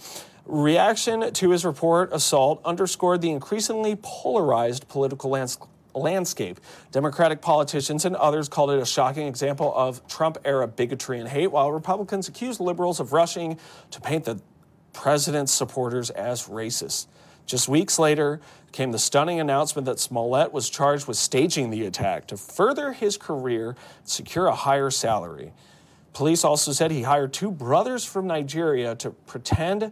Reaction 0.46 1.32
to 1.32 1.50
his 1.50 1.64
report 1.64 2.12
assault 2.12 2.60
underscored 2.64 3.20
the 3.20 3.30
increasingly 3.30 3.96
polarized 4.00 4.88
political 4.88 5.30
lands- 5.30 5.58
landscape. 5.94 6.60
Democratic 6.92 7.40
politicians 7.40 8.04
and 8.04 8.16
others 8.16 8.48
called 8.48 8.70
it 8.70 8.80
a 8.80 8.86
shocking 8.86 9.26
example 9.26 9.72
of 9.74 10.06
Trump 10.08 10.38
era 10.44 10.66
bigotry 10.66 11.18
and 11.18 11.28
hate, 11.28 11.48
while 11.48 11.72
Republicans 11.72 12.28
accused 12.28 12.60
liberals 12.60 13.00
of 13.00 13.12
rushing 13.12 13.58
to 13.90 14.00
paint 14.00 14.24
the 14.24 14.40
president's 14.92 15.52
supporters 15.52 16.10
as 16.10 16.48
racist. 16.48 17.06
Just 17.46 17.68
weeks 17.68 17.98
later 17.98 18.40
came 18.72 18.92
the 18.92 18.98
stunning 18.98 19.40
announcement 19.40 19.86
that 19.86 19.98
Smollett 19.98 20.52
was 20.52 20.70
charged 20.70 21.08
with 21.08 21.16
staging 21.16 21.70
the 21.70 21.86
attack 21.86 22.26
to 22.28 22.36
further 22.36 22.92
his 22.92 23.16
career, 23.16 23.74
secure 24.04 24.46
a 24.46 24.54
higher 24.54 24.90
salary. 24.90 25.52
Police 26.12 26.44
also 26.44 26.72
said 26.72 26.90
he 26.90 27.02
hired 27.02 27.32
two 27.32 27.50
brothers 27.50 28.04
from 28.04 28.26
Nigeria 28.26 28.94
to 28.96 29.10
pretend 29.10 29.90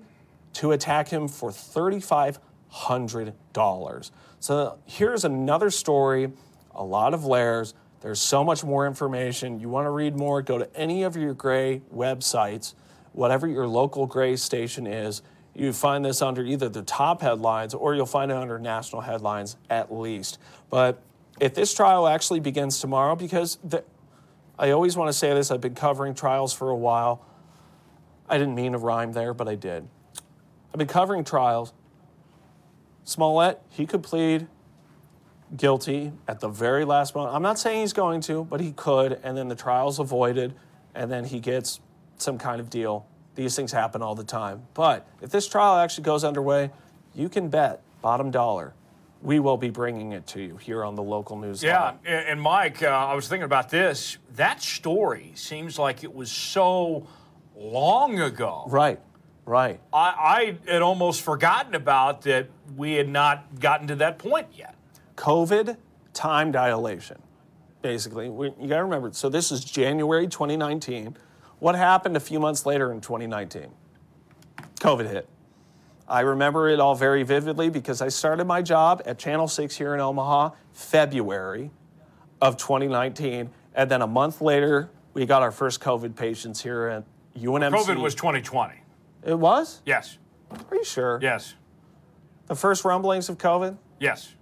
to 0.54 0.72
attack 0.72 1.08
him 1.08 1.28
for 1.28 1.50
$3,500. 1.50 4.10
So 4.40 4.78
here's 4.86 5.24
another 5.24 5.70
story, 5.70 6.30
a 6.74 6.84
lot 6.84 7.14
of 7.14 7.24
layers. 7.24 7.74
There's 8.00 8.20
so 8.20 8.44
much 8.44 8.62
more 8.62 8.86
information. 8.86 9.58
You 9.58 9.68
want 9.68 9.86
to 9.86 9.90
read 9.90 10.16
more, 10.16 10.42
go 10.42 10.58
to 10.58 10.76
any 10.76 11.02
of 11.02 11.16
your 11.16 11.34
Gray 11.34 11.82
websites, 11.94 12.74
whatever 13.12 13.48
your 13.48 13.66
local 13.66 14.06
Gray 14.06 14.36
station 14.36 14.86
is. 14.86 15.22
You 15.54 15.72
find 15.72 16.04
this 16.04 16.22
under 16.22 16.44
either 16.44 16.68
the 16.68 16.82
top 16.82 17.20
headlines 17.20 17.74
or 17.74 17.94
you'll 17.96 18.06
find 18.06 18.30
it 18.30 18.36
under 18.36 18.60
national 18.60 19.02
headlines 19.02 19.56
at 19.68 19.92
least. 19.92 20.38
But 20.70 21.02
if 21.40 21.54
this 21.54 21.74
trial 21.74 22.06
actually 22.06 22.40
begins 22.40 22.80
tomorrow, 22.80 23.16
because 23.16 23.58
the, 23.64 23.82
I 24.58 24.70
always 24.70 24.96
want 24.96 25.08
to 25.08 25.12
say 25.12 25.32
this. 25.34 25.50
I've 25.50 25.60
been 25.60 25.74
covering 25.74 26.14
trials 26.14 26.52
for 26.52 26.70
a 26.70 26.76
while. 26.76 27.24
I 28.28 28.38
didn't 28.38 28.54
mean 28.54 28.72
to 28.72 28.78
rhyme 28.78 29.12
there, 29.12 29.32
but 29.32 29.48
I 29.48 29.54
did. 29.54 29.88
I've 30.72 30.78
been 30.78 30.88
covering 30.88 31.24
trials. 31.24 31.72
Smollett, 33.08 33.58
he 33.70 33.86
could 33.86 34.02
plead 34.02 34.46
guilty 35.56 36.12
at 36.28 36.40
the 36.40 36.48
very 36.48 36.84
last 36.84 37.14
moment. 37.14 37.34
I'm 37.34 37.42
not 37.42 37.58
saying 37.58 37.80
he's 37.80 37.94
going 37.94 38.20
to, 38.22 38.44
but 38.44 38.60
he 38.60 38.72
could, 38.72 39.18
and 39.22 39.34
then 39.34 39.48
the 39.48 39.54
trial's 39.54 39.98
avoided, 39.98 40.54
and 40.94 41.10
then 41.10 41.24
he 41.24 41.40
gets 41.40 41.80
some 42.18 42.36
kind 42.36 42.60
of 42.60 42.68
deal. 42.68 43.06
These 43.34 43.56
things 43.56 43.72
happen 43.72 44.02
all 44.02 44.14
the 44.14 44.24
time. 44.24 44.66
But 44.74 45.08
if 45.22 45.30
this 45.30 45.48
trial 45.48 45.76
actually 45.76 46.04
goes 46.04 46.22
underway, 46.22 46.70
you 47.14 47.30
can 47.30 47.48
bet 47.48 47.80
bottom 48.02 48.30
dollar 48.30 48.74
we 49.22 49.40
will 49.40 49.56
be 49.56 49.70
bringing 49.70 50.12
it 50.12 50.26
to 50.28 50.42
you 50.42 50.56
here 50.58 50.84
on 50.84 50.94
the 50.94 51.02
local 51.02 51.38
news. 51.38 51.62
Yeah, 51.62 51.94
and 52.04 52.40
Mike, 52.40 52.82
uh, 52.82 52.88
I 52.88 53.14
was 53.14 53.26
thinking 53.26 53.44
about 53.44 53.70
this. 53.70 54.18
That 54.36 54.62
story 54.62 55.32
seems 55.34 55.78
like 55.78 56.04
it 56.04 56.14
was 56.14 56.30
so 56.30 57.06
long 57.56 58.20
ago. 58.20 58.64
Right, 58.68 59.00
right. 59.48 59.80
I, 59.92 60.56
I 60.66 60.70
had 60.70 60.82
almost 60.82 61.22
forgotten 61.22 61.74
about 61.74 62.22
that 62.22 62.48
we 62.76 62.94
had 62.94 63.08
not 63.08 63.58
gotten 63.58 63.86
to 63.88 63.96
that 63.96 64.18
point 64.18 64.48
yet. 64.54 64.74
COVID 65.16 65.76
time 66.12 66.52
dilation, 66.52 67.20
basically. 67.82 68.28
We, 68.28 68.52
you 68.60 68.68
got 68.68 68.76
to 68.76 68.84
remember, 68.84 69.10
so 69.12 69.28
this 69.28 69.50
is 69.50 69.64
January 69.64 70.28
2019. 70.28 71.16
What 71.58 71.74
happened 71.74 72.16
a 72.16 72.20
few 72.20 72.38
months 72.38 72.66
later 72.66 72.92
in 72.92 73.00
2019? 73.00 73.68
COVID 74.80 75.10
hit. 75.10 75.28
I 76.06 76.20
remember 76.20 76.68
it 76.68 76.80
all 76.80 76.94
very 76.94 77.22
vividly 77.22 77.68
because 77.68 78.00
I 78.00 78.08
started 78.08 78.46
my 78.46 78.62
job 78.62 79.02
at 79.04 79.18
Channel 79.18 79.48
6 79.48 79.76
here 79.76 79.94
in 79.94 80.00
Omaha 80.00 80.50
February 80.72 81.70
of 82.40 82.56
2019. 82.56 83.50
And 83.74 83.90
then 83.90 84.02
a 84.02 84.06
month 84.06 84.40
later, 84.40 84.90
we 85.12 85.26
got 85.26 85.42
our 85.42 85.52
first 85.52 85.80
COVID 85.80 86.16
patients 86.16 86.62
here 86.62 86.86
at 86.86 87.04
UNMC. 87.38 87.72
COVID 87.72 88.00
was 88.00 88.14
2020. 88.14 88.74
It 89.28 89.38
was? 89.38 89.82
Yes. 89.84 90.16
Are 90.50 90.74
you 90.74 90.84
sure? 90.84 91.18
Yes. 91.20 91.54
The 92.46 92.54
first 92.54 92.82
rumblings 92.86 93.28
of 93.28 93.36
COVID? 93.36 93.76
Yes. 94.00 94.34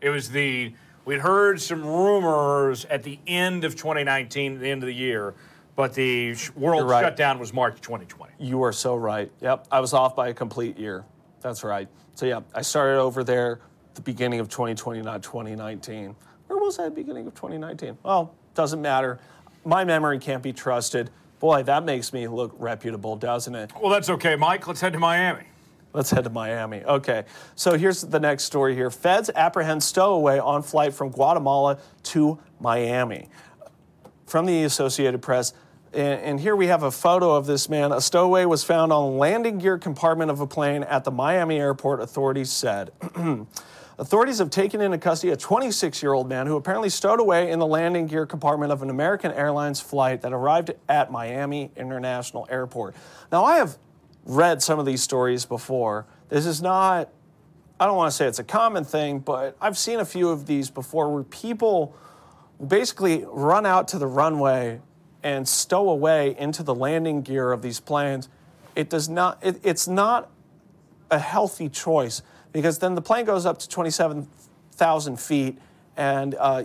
It 0.00 0.08
was 0.08 0.30
the, 0.30 0.72
we'd 1.04 1.20
heard 1.20 1.60
some 1.60 1.84
rumors 1.84 2.86
at 2.86 3.02
the 3.02 3.18
end 3.26 3.64
of 3.64 3.76
2019, 3.76 4.58
the 4.58 4.70
end 4.70 4.82
of 4.82 4.86
the 4.86 4.94
year, 4.94 5.34
but 5.74 5.92
the 5.92 6.34
world 6.54 6.88
right. 6.88 7.02
shutdown 7.02 7.38
was 7.38 7.52
March 7.52 7.78
2020. 7.82 8.32
You 8.38 8.62
are 8.62 8.72
so 8.72 8.96
right. 8.96 9.30
Yep, 9.42 9.66
I 9.70 9.80
was 9.80 9.92
off 9.92 10.16
by 10.16 10.28
a 10.28 10.34
complete 10.34 10.78
year. 10.78 11.04
That's 11.42 11.62
right. 11.62 11.86
So 12.14 12.24
yeah, 12.24 12.40
I 12.54 12.62
started 12.62 12.98
over 12.98 13.22
there 13.22 13.60
the 13.94 14.00
beginning 14.00 14.40
of 14.40 14.48
2020, 14.48 15.02
not 15.02 15.22
2019. 15.22 16.16
Where 16.46 16.58
was 16.58 16.78
I 16.78 16.86
at 16.86 16.94
the 16.94 17.02
beginning 17.02 17.26
of 17.26 17.34
2019? 17.34 17.98
Well, 18.02 18.34
doesn't 18.54 18.80
matter. 18.80 19.18
My 19.66 19.84
memory 19.84 20.18
can't 20.18 20.42
be 20.42 20.54
trusted. 20.54 21.10
Boy, 21.38 21.62
that 21.64 21.84
makes 21.84 22.12
me 22.12 22.28
look 22.28 22.54
reputable, 22.58 23.16
doesn't 23.16 23.54
it? 23.54 23.72
Well, 23.80 23.90
that's 23.90 24.08
okay, 24.08 24.36
Mike. 24.36 24.66
Let's 24.66 24.80
head 24.80 24.94
to 24.94 24.98
Miami. 24.98 25.44
Let's 25.92 26.10
head 26.10 26.24
to 26.24 26.30
Miami. 26.30 26.82
Okay. 26.84 27.24
So 27.54 27.76
here's 27.76 28.02
the 28.02 28.20
next 28.20 28.44
story 28.44 28.74
here. 28.74 28.90
Feds 28.90 29.30
apprehend 29.34 29.82
stowaway 29.82 30.38
on 30.38 30.62
flight 30.62 30.94
from 30.94 31.10
Guatemala 31.10 31.78
to 32.04 32.38
Miami. 32.60 33.28
From 34.26 34.46
the 34.46 34.64
Associated 34.64 35.22
Press, 35.22 35.52
and, 35.92 36.20
and 36.20 36.40
here 36.40 36.56
we 36.56 36.66
have 36.66 36.82
a 36.82 36.90
photo 36.90 37.34
of 37.34 37.46
this 37.46 37.68
man. 37.68 37.92
A 37.92 38.00
stowaway 38.00 38.44
was 38.44 38.64
found 38.64 38.92
on 38.92 39.18
landing 39.18 39.58
gear 39.58 39.78
compartment 39.78 40.30
of 40.30 40.40
a 40.40 40.46
plane 40.46 40.82
at 40.82 41.04
the 41.04 41.10
Miami 41.10 41.58
airport, 41.58 42.00
authorities 42.00 42.50
said. 42.50 42.92
Authorities 43.98 44.38
have 44.40 44.50
taken 44.50 44.82
into 44.82 44.98
custody 44.98 45.32
a 45.32 45.36
26 45.36 46.02
year 46.02 46.12
old 46.12 46.28
man 46.28 46.46
who 46.46 46.56
apparently 46.56 46.90
stowed 46.90 47.18
away 47.18 47.50
in 47.50 47.58
the 47.58 47.66
landing 47.66 48.06
gear 48.06 48.26
compartment 48.26 48.70
of 48.70 48.82
an 48.82 48.90
American 48.90 49.32
Airlines 49.32 49.80
flight 49.80 50.20
that 50.20 50.34
arrived 50.34 50.72
at 50.88 51.10
Miami 51.10 51.70
International 51.76 52.46
Airport. 52.50 52.94
Now, 53.32 53.44
I 53.44 53.56
have 53.56 53.78
read 54.26 54.62
some 54.62 54.78
of 54.78 54.84
these 54.84 55.02
stories 55.02 55.46
before. 55.46 56.04
This 56.28 56.44
is 56.44 56.60
not, 56.60 57.08
I 57.80 57.86
don't 57.86 57.96
want 57.96 58.10
to 58.10 58.16
say 58.16 58.26
it's 58.26 58.38
a 58.38 58.44
common 58.44 58.84
thing, 58.84 59.20
but 59.20 59.56
I've 59.62 59.78
seen 59.78 60.00
a 60.00 60.04
few 60.04 60.28
of 60.28 60.46
these 60.46 60.70
before 60.70 61.10
where 61.10 61.22
people 61.22 61.94
basically 62.64 63.24
run 63.26 63.64
out 63.64 63.88
to 63.88 63.98
the 63.98 64.06
runway 64.06 64.80
and 65.22 65.48
stow 65.48 65.88
away 65.88 66.36
into 66.38 66.62
the 66.62 66.74
landing 66.74 67.22
gear 67.22 67.50
of 67.50 67.62
these 67.62 67.80
planes, 67.80 68.28
it 68.74 68.90
does 68.90 69.08
not, 69.08 69.38
it, 69.42 69.58
it's 69.62 69.88
not 69.88 70.30
a 71.10 71.18
healthy 71.18 71.68
choice 71.70 72.20
because 72.56 72.78
then 72.78 72.94
the 72.94 73.02
plane 73.02 73.26
goes 73.26 73.44
up 73.44 73.58
to 73.58 73.68
27,000 73.68 75.20
feet 75.20 75.58
and 75.94 76.34
uh, 76.38 76.62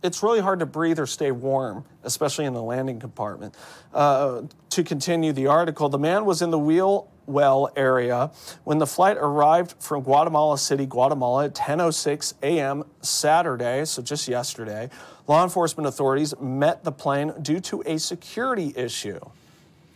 it's 0.00 0.22
really 0.22 0.38
hard 0.38 0.60
to 0.60 0.66
breathe 0.66 1.00
or 1.00 1.08
stay 1.08 1.32
warm, 1.32 1.84
especially 2.04 2.44
in 2.44 2.54
the 2.54 2.62
landing 2.62 3.00
compartment. 3.00 3.56
Uh, 3.92 4.42
to 4.70 4.84
continue 4.84 5.32
the 5.32 5.48
article, 5.48 5.88
the 5.88 5.98
man 5.98 6.24
was 6.24 6.40
in 6.40 6.52
the 6.52 6.58
wheel 6.58 7.08
well 7.26 7.68
area 7.74 8.30
when 8.62 8.78
the 8.78 8.86
flight 8.86 9.16
arrived 9.16 9.74
from 9.80 10.04
Guatemala 10.04 10.56
City, 10.56 10.86
Guatemala 10.86 11.46
at 11.46 11.54
10:06 11.56 12.34
a.m. 12.40 12.84
Saturday, 13.00 13.84
so 13.84 14.02
just 14.02 14.28
yesterday. 14.28 14.88
Law 15.26 15.42
enforcement 15.42 15.88
authorities 15.88 16.32
met 16.40 16.84
the 16.84 16.92
plane 16.92 17.32
due 17.42 17.58
to 17.58 17.82
a 17.86 17.98
security 17.98 18.72
issue. 18.76 19.18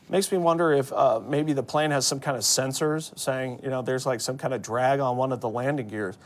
Makes 0.08 0.30
me 0.30 0.38
wonder 0.38 0.72
if 0.72 0.92
uh, 0.92 1.20
maybe 1.26 1.52
the 1.52 1.64
plane 1.64 1.90
has 1.90 2.06
some 2.06 2.20
kind 2.20 2.36
of 2.36 2.44
sensors 2.44 3.16
saying, 3.18 3.60
you 3.62 3.70
know, 3.70 3.82
there's 3.82 4.06
like 4.06 4.20
some 4.20 4.38
kind 4.38 4.54
of 4.54 4.62
drag 4.62 5.00
on 5.00 5.16
one 5.16 5.32
of 5.32 5.40
the 5.40 5.48
landing 5.48 5.88
gears. 5.88 6.16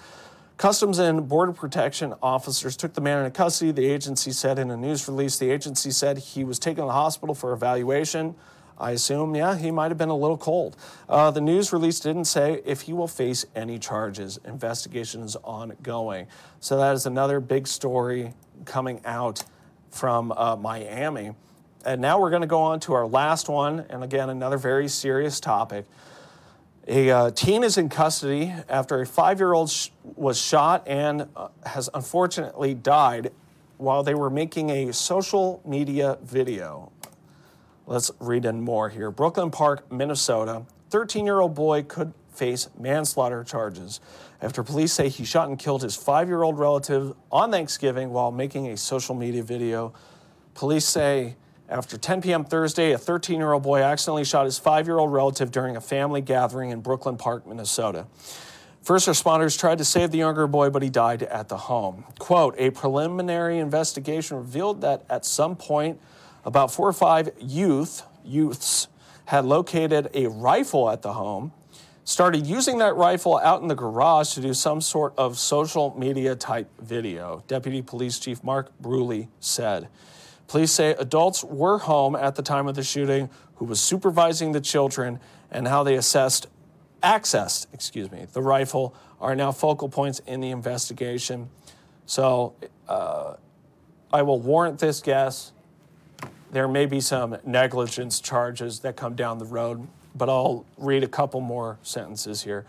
Customs 0.58 0.98
and 0.98 1.26
Border 1.26 1.52
Protection 1.52 2.12
officers 2.22 2.76
took 2.76 2.92
the 2.92 3.00
man 3.00 3.24
into 3.24 3.30
custody. 3.30 3.72
The 3.72 3.86
agency 3.86 4.32
said 4.32 4.58
in 4.58 4.70
a 4.70 4.76
news 4.76 5.08
release, 5.08 5.38
the 5.38 5.50
agency 5.50 5.90
said 5.90 6.18
he 6.18 6.44
was 6.44 6.58
taken 6.58 6.82
to 6.82 6.88
the 6.88 6.92
hospital 6.92 7.34
for 7.34 7.54
evaluation. 7.54 8.34
I 8.76 8.90
assume, 8.90 9.34
yeah, 9.34 9.56
he 9.56 9.70
might 9.70 9.90
have 9.90 9.96
been 9.96 10.10
a 10.10 10.16
little 10.16 10.36
cold. 10.36 10.76
Uh, 11.08 11.30
the 11.30 11.40
news 11.40 11.72
release 11.72 12.00
didn't 12.00 12.26
say 12.26 12.60
if 12.66 12.82
he 12.82 12.92
will 12.92 13.08
face 13.08 13.46
any 13.56 13.78
charges. 13.78 14.38
Investigation 14.44 15.22
is 15.22 15.36
ongoing. 15.36 16.26
So 16.60 16.76
that 16.76 16.94
is 16.94 17.06
another 17.06 17.40
big 17.40 17.66
story 17.66 18.34
coming 18.66 19.00
out 19.06 19.44
from 19.90 20.32
uh, 20.32 20.56
Miami. 20.56 21.32
And 21.84 22.00
now 22.00 22.20
we're 22.20 22.30
going 22.30 22.42
to 22.42 22.48
go 22.48 22.60
on 22.60 22.80
to 22.80 22.92
our 22.92 23.06
last 23.06 23.48
one, 23.48 23.86
and 23.88 24.04
again, 24.04 24.28
another 24.28 24.58
very 24.58 24.88
serious 24.88 25.40
topic. 25.40 25.86
A 26.86 27.10
uh, 27.10 27.30
teen 27.30 27.62
is 27.62 27.78
in 27.78 27.88
custody 27.88 28.52
after 28.68 29.00
a 29.00 29.06
five 29.06 29.38
year 29.38 29.52
old 29.52 29.70
sh- 29.70 29.90
was 30.16 30.40
shot 30.40 30.88
and 30.88 31.28
uh, 31.36 31.48
has 31.64 31.88
unfortunately 31.94 32.74
died 32.74 33.32
while 33.76 34.02
they 34.02 34.14
were 34.14 34.30
making 34.30 34.70
a 34.70 34.92
social 34.92 35.62
media 35.64 36.18
video. 36.22 36.90
Let's 37.86 38.10
read 38.18 38.44
in 38.44 38.60
more 38.60 38.88
here. 38.88 39.10
Brooklyn 39.10 39.50
Park, 39.50 39.90
Minnesota. 39.92 40.64
13 40.90 41.26
year 41.26 41.40
old 41.40 41.54
boy 41.54 41.82
could 41.82 42.12
face 42.32 42.68
manslaughter 42.78 43.44
charges 43.44 44.00
after 44.42 44.62
police 44.62 44.92
say 44.92 45.08
he 45.08 45.24
shot 45.24 45.48
and 45.48 45.58
killed 45.58 45.82
his 45.82 45.96
five 45.96 46.28
year 46.28 46.42
old 46.42 46.58
relative 46.58 47.14
on 47.30 47.50
Thanksgiving 47.50 48.10
while 48.10 48.30
making 48.32 48.68
a 48.68 48.76
social 48.76 49.14
media 49.14 49.42
video. 49.42 49.92
Police 50.54 50.86
say 50.86 51.36
after 51.70 51.96
10 51.96 52.22
p.m. 52.22 52.44
Thursday, 52.44 52.92
a 52.92 52.98
13 52.98 53.38
year 53.38 53.52
old 53.52 53.62
boy 53.62 53.80
accidentally 53.80 54.24
shot 54.24 54.44
his 54.44 54.58
five 54.58 54.86
year 54.86 54.98
old 54.98 55.12
relative 55.12 55.50
during 55.50 55.76
a 55.76 55.80
family 55.80 56.20
gathering 56.20 56.70
in 56.70 56.80
Brooklyn 56.80 57.16
Park, 57.16 57.46
Minnesota. 57.46 58.06
First 58.82 59.06
responders 59.06 59.58
tried 59.58 59.78
to 59.78 59.84
save 59.84 60.10
the 60.10 60.18
younger 60.18 60.46
boy, 60.46 60.70
but 60.70 60.82
he 60.82 60.88
died 60.88 61.22
at 61.22 61.48
the 61.48 61.56
home. 61.56 62.04
Quote 62.18 62.54
A 62.58 62.70
preliminary 62.70 63.58
investigation 63.58 64.38
revealed 64.38 64.80
that 64.80 65.04
at 65.08 65.24
some 65.24 65.54
point, 65.54 66.00
about 66.44 66.72
four 66.72 66.88
or 66.88 66.92
five 66.92 67.30
youth, 67.38 68.02
youths 68.24 68.88
had 69.26 69.44
located 69.44 70.08
a 70.14 70.26
rifle 70.26 70.90
at 70.90 71.02
the 71.02 71.12
home, 71.12 71.52
started 72.04 72.46
using 72.46 72.78
that 72.78 72.96
rifle 72.96 73.38
out 73.38 73.62
in 73.62 73.68
the 73.68 73.74
garage 73.76 74.34
to 74.34 74.40
do 74.40 74.54
some 74.54 74.80
sort 74.80 75.12
of 75.16 75.38
social 75.38 75.94
media 75.96 76.34
type 76.34 76.68
video, 76.80 77.44
Deputy 77.46 77.82
Police 77.82 78.18
Chief 78.18 78.42
Mark 78.42 78.72
Bruley 78.82 79.28
said. 79.38 79.88
Police 80.50 80.72
say 80.72 80.96
adults 80.98 81.44
were 81.44 81.78
home 81.78 82.16
at 82.16 82.34
the 82.34 82.42
time 82.42 82.66
of 82.66 82.74
the 82.74 82.82
shooting 82.82 83.30
who 83.54 83.64
was 83.66 83.80
supervising 83.80 84.50
the 84.50 84.60
children 84.60 85.20
and 85.48 85.68
how 85.68 85.84
they 85.84 85.94
assessed 85.94 86.48
accessed, 87.04 87.68
excuse 87.72 88.10
me, 88.10 88.26
the 88.32 88.42
rifle 88.42 88.92
are 89.20 89.36
now 89.36 89.52
focal 89.52 89.88
points 89.88 90.18
in 90.26 90.40
the 90.40 90.50
investigation. 90.50 91.48
So 92.04 92.56
uh, 92.88 93.34
I 94.12 94.22
will 94.22 94.40
warrant 94.40 94.80
this 94.80 95.00
guess. 95.00 95.52
There 96.50 96.66
may 96.66 96.86
be 96.86 97.00
some 97.00 97.36
negligence 97.44 98.18
charges 98.18 98.80
that 98.80 98.96
come 98.96 99.14
down 99.14 99.38
the 99.38 99.44
road, 99.44 99.86
but 100.16 100.28
I'll 100.28 100.66
read 100.76 101.04
a 101.04 101.08
couple 101.08 101.40
more 101.40 101.78
sentences 101.84 102.42
here. 102.42 102.66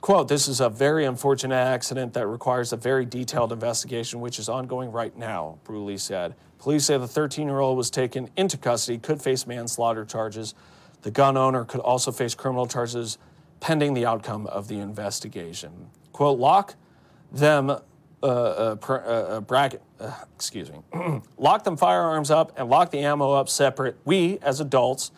Quote, 0.00 0.28
this 0.28 0.48
is 0.48 0.60
a 0.60 0.70
very 0.70 1.04
unfortunate 1.04 1.56
accident 1.56 2.14
that 2.14 2.26
requires 2.26 2.72
a 2.72 2.76
very 2.78 3.04
detailed 3.04 3.52
investigation, 3.52 4.22
which 4.22 4.38
is 4.38 4.48
ongoing 4.48 4.90
right 4.90 5.14
now, 5.14 5.58
Bruley 5.66 6.00
said. 6.00 6.34
Police 6.62 6.84
say 6.84 6.96
the 6.96 7.08
13 7.08 7.48
year 7.48 7.58
old 7.58 7.76
was 7.76 7.90
taken 7.90 8.30
into 8.36 8.56
custody, 8.56 8.96
could 8.96 9.20
face 9.20 9.48
manslaughter 9.48 10.04
charges. 10.04 10.54
The 11.02 11.10
gun 11.10 11.36
owner 11.36 11.64
could 11.64 11.80
also 11.80 12.12
face 12.12 12.36
criminal 12.36 12.68
charges 12.68 13.18
pending 13.58 13.94
the 13.94 14.06
outcome 14.06 14.46
of 14.46 14.68
the 14.68 14.78
investigation. 14.78 15.90
Quote, 16.12 16.38
lock 16.38 16.76
them, 17.32 17.68
uh, 17.68 17.80
uh, 18.22 18.74
pr- 18.76 18.94
uh, 18.94 18.98
uh 18.98 19.40
bracket, 19.40 19.82
uh, 19.98 20.14
excuse 20.36 20.70
me, 20.70 20.78
lock 21.36 21.64
them 21.64 21.76
firearms 21.76 22.30
up 22.30 22.52
and 22.56 22.70
lock 22.70 22.92
the 22.92 23.00
ammo 23.00 23.32
up 23.32 23.48
separate. 23.48 23.96
We, 24.04 24.38
as 24.38 24.60
adults, 24.60 25.10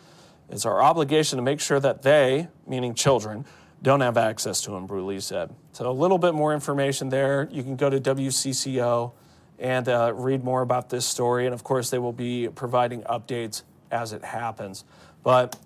it's 0.49 0.65
our 0.65 0.81
obligation 0.81 1.37
to 1.37 1.43
make 1.43 1.59
sure 1.59 1.79
that 1.79 2.01
they, 2.01 2.47
meaning 2.65 2.95
children, 2.95 3.45
don't 3.83 4.01
have 4.01 4.17
access 4.17 4.61
to 4.61 4.71
them, 4.71 4.87
Bruley 4.87 5.21
said. 5.21 5.53
So 5.73 5.87
a 5.87 5.93
little 5.93 6.17
bit 6.17 6.33
more 6.33 6.55
information 6.55 7.09
there. 7.09 7.47
You 7.51 7.61
can 7.61 7.75
go 7.75 7.91
to 7.91 7.99
WCCO 7.99 9.11
and 9.59 9.87
uh, 9.87 10.11
read 10.15 10.43
more 10.43 10.61
about 10.61 10.89
this 10.89 11.05
story. 11.05 11.45
And 11.45 11.53
of 11.53 11.63
course, 11.63 11.89
they 11.89 11.99
will 11.99 12.13
be 12.13 12.47
providing 12.49 13.03
updates 13.03 13.63
as 13.91 14.13
it 14.13 14.23
happens. 14.23 14.83
But 15.23 15.57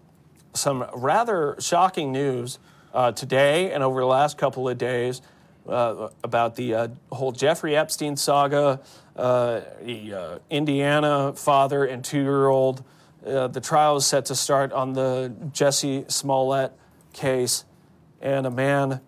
some 0.54 0.86
rather 0.96 1.56
shocking 1.60 2.12
news 2.12 2.60
uh, 2.94 3.12
today 3.12 3.72
and 3.72 3.84
over 3.84 4.00
the 4.00 4.08
last 4.08 4.38
couple 4.38 4.68
of 4.68 4.78
days 4.78 5.22
uh, 5.68 6.10
about 6.24 6.56
the 6.56 6.74
uh, 6.74 6.88
whole 7.12 7.32
Jeffrey 7.32 7.76
Epstein 7.76 8.16
saga, 8.16 8.80
uh, 9.16 9.62
the 9.84 10.14
uh, 10.14 10.40
Indiana 10.50 11.34
father 11.34 11.86
and 11.86 12.04
two 12.04 12.22
year 12.22 12.48
old. 12.48 12.84
The 13.22 13.62
trial 13.62 13.98
is 13.98 14.06
set 14.06 14.26
to 14.26 14.36
start 14.36 14.72
on 14.72 14.94
the 14.94 15.32
Jussie 15.52 16.10
Smollett 16.10 16.72
case, 17.14 17.66
and 18.22 18.48
a 18.48 18.50
man 18.50 19.02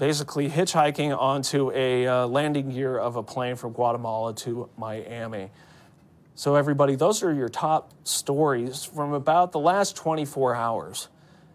basically 0.00 0.48
hitchhiking 0.48 1.16
onto 1.16 1.70
a 1.72 2.24
landing 2.24 2.70
gear 2.70 2.98
of 2.98 3.16
a 3.16 3.22
plane 3.22 3.54
from 3.54 3.72
Guatemala 3.72 4.34
to 4.34 4.68
Miami. 4.78 5.50
So, 6.34 6.54
everybody, 6.54 6.96
those 6.96 7.22
are 7.22 7.32
your 7.32 7.50
top 7.50 7.92
stories 8.02 8.82
from 8.82 9.12
about 9.12 9.52
the 9.52 9.58
last 9.58 9.94
24 9.96 10.54
hours. 10.54 11.08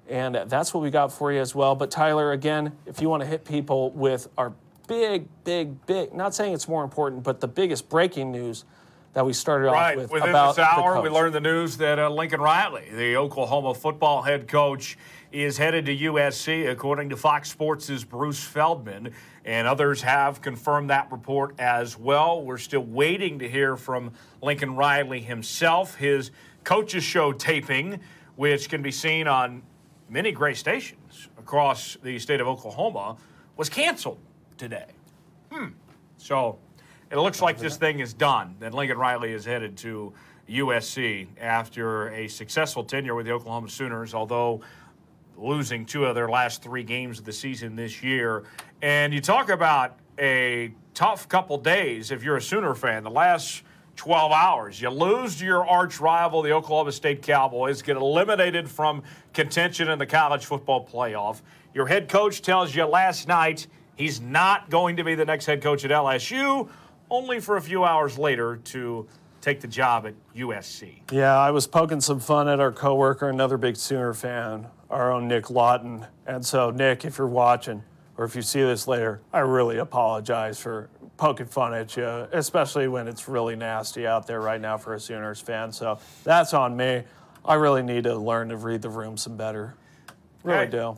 And 0.08 0.36
that's 0.46 0.76
what 0.76 0.84
we 0.84 0.92
got 0.92 1.12
for 1.12 1.34
you 1.34 1.42
as 1.42 1.56
well. 1.56 1.74
But, 1.74 1.90
Tyler, 1.90 2.32
again, 2.32 2.74
if 2.86 3.02
you 3.02 3.10
want 3.10 3.24
to 3.24 3.28
hit 3.28 3.46
people 3.46 3.90
with 3.90 4.28
our 4.38 4.54
big, 4.88 5.28
big, 5.44 5.84
big, 5.88 6.14
not 6.14 6.36
saying 6.36 6.54
it's 6.54 6.68
more 6.68 6.84
important, 6.84 7.24
but 7.24 7.42
the 7.42 7.48
biggest 7.48 7.90
breaking 7.90 8.32
news 8.32 8.64
that 9.14 9.26
we 9.26 9.34
started 9.34 9.72
right. 9.72 9.94
off 9.94 10.04
with. 10.04 10.12
Within 10.12 10.30
about 10.30 10.56
this 10.56 10.66
hour, 10.66 11.02
we 11.02 11.10
learned 11.10 11.34
the 11.34 11.40
news 11.40 11.78
that 11.78 11.98
uh, 11.98 12.10
Lincoln 12.10 12.42
Riley, 12.42 12.90
the 12.94 13.16
Oklahoma 13.16 13.74
football 13.74 14.22
head 14.22 14.48
coach, 14.48 15.00
is 15.36 15.58
headed 15.58 15.86
to 15.86 15.98
USC, 15.98 16.70
according 16.72 17.10
to 17.10 17.18
Fox 17.18 17.50
Sports' 17.50 18.06
Bruce 18.06 18.42
Feldman. 18.42 19.12
And 19.44 19.68
others 19.68 20.02
have 20.02 20.42
confirmed 20.42 20.90
that 20.90 21.12
report 21.12 21.56
as 21.60 22.00
well. 22.00 22.42
We're 22.42 22.58
still 22.58 22.86
waiting 22.86 23.40
to 23.40 23.50
hear 23.50 23.76
from 23.76 24.14
Lincoln 24.42 24.78
Riley 24.78 25.20
himself. 25.20 25.96
His 25.96 26.32
coaches 26.64 27.04
show 27.04 27.34
taping, 27.34 28.00
which 28.38 28.70
can 28.70 28.82
be 28.82 28.92
seen 28.92 29.28
on 29.28 29.62
many 30.10 30.32
great 30.32 30.56
stations 30.56 31.28
across 31.38 31.98
the 32.02 32.18
state 32.18 32.40
of 32.40 32.48
Oklahoma, 32.48 33.18
was 33.58 33.68
canceled 33.68 34.20
today. 34.58 34.88
Hmm. 35.52 35.68
So 36.18 36.58
it 37.12 37.18
looks 37.18 37.42
like 37.42 37.58
this 37.58 37.76
thing 37.76 38.00
is 38.00 38.14
done, 38.14 38.56
that 38.60 38.74
Lincoln 38.74 38.98
Riley 38.98 39.34
is 39.34 39.44
headed 39.44 39.76
to 39.78 40.14
USC 40.50 41.28
after 41.42 42.10
a 42.10 42.28
successful 42.28 42.84
tenure 42.84 43.16
with 43.16 43.26
the 43.26 43.32
Oklahoma 43.34 43.70
Sooners, 43.70 44.14
although 44.14 44.62
losing 45.38 45.86
two 45.86 46.06
of 46.06 46.16
their 46.16 46.30
last 46.30 46.62
three 46.64 46.84
games 46.84 47.20
of 47.20 47.26
the 47.26 47.34
season 47.34 47.76
this 47.76 48.04
year. 48.04 48.44
And 48.82 49.14
you 49.14 49.22
talk 49.22 49.50
about 49.50 49.98
a 50.20 50.72
tough 50.94 51.28
couple 51.28 51.58
days 51.58 52.12
if 52.12 52.24
you're 52.24 52.38
a 52.38 52.42
Sooner 52.42 52.76
fan. 52.76 53.04
The 53.04 53.10
last 53.10 53.64
12 53.96 54.32
hours, 54.32 54.82
you 54.82 54.90
lose 54.90 55.38
to 55.38 55.46
your 55.46 55.66
arch 55.66 56.00
rival, 56.00 56.42
the 56.42 56.52
Oklahoma 56.52 56.92
State 56.92 57.22
Cowboys, 57.22 57.82
get 57.82 57.96
eliminated 57.96 58.70
from 58.70 59.04
contention 59.34 59.90
in 59.90 60.00
the 60.00 60.06
college 60.06 60.46
football 60.46 60.86
playoff. 60.86 61.42
Your 61.74 61.88
head 61.88 62.10
coach 62.10 62.42
tells 62.42 62.76
you 62.76 62.86
last 62.86 63.28
night 63.28 63.68
he's 63.96 64.20
not 64.20 64.70
going 64.70 64.98
to 64.98 65.04
be 65.04 65.16
the 65.16 65.26
next 65.26 65.46
head 65.46 65.62
coach 65.62 65.86
at 65.86 65.92
LSU, 65.92 66.70
only 67.10 67.40
for 67.40 67.58
a 67.58 67.62
few 67.62 67.84
hours 67.84 68.18
later 68.18 68.58
to 68.58 69.08
take 69.42 69.62
the 69.62 69.68
job 69.68 70.08
at 70.08 70.14
USC. 70.36 71.02
Yeah, 71.12 71.38
I 71.38 71.52
was 71.52 71.68
poking 71.68 72.02
some 72.02 72.20
fun 72.20 72.48
at 72.48 72.60
our 72.60 72.72
coworker, 72.72 73.30
another 73.30 73.58
big 73.58 73.76
Sooner 73.76 74.14
fan, 74.14 74.68
our 74.90 75.12
own 75.12 75.28
Nick 75.28 75.50
Lawton. 75.50 76.06
And 76.26 76.46
so, 76.46 76.70
Nick, 76.72 77.06
if 77.06 77.18
you're 77.18 77.28
watching 77.28 77.84
or 78.18 78.26
if 78.26 78.36
you 78.36 78.42
see 78.42 78.62
this 78.62 78.88
later, 78.88 79.22
I 79.34 79.40
really 79.40 79.78
apologize 79.78 80.60
for 80.60 80.90
poking 81.18 81.46
fun 81.48 81.74
at 81.74 81.96
you, 81.98 82.06
especially 82.32 82.88
when 82.88 83.08
it's 83.08 83.28
really 83.28 83.56
nasty 83.56 84.06
out 84.08 84.28
there 84.28 84.42
right 84.42 84.60
now 84.60 84.78
for 84.78 84.94
a 84.94 85.00
Sooners 85.00 85.40
fan. 85.40 85.72
So 85.72 86.00
that's 86.24 86.54
on 86.54 86.76
me. 86.76 87.04
I 87.44 87.56
really 87.56 87.84
need 87.84 88.04
to 88.06 88.16
learn 88.16 88.50
to 88.50 88.58
read 88.58 88.82
the 88.82 88.90
room 88.90 89.18
some 89.18 89.38
better. 89.38 89.76
Really 90.44 90.66
Hey. 90.66 90.72
do. 90.72 90.98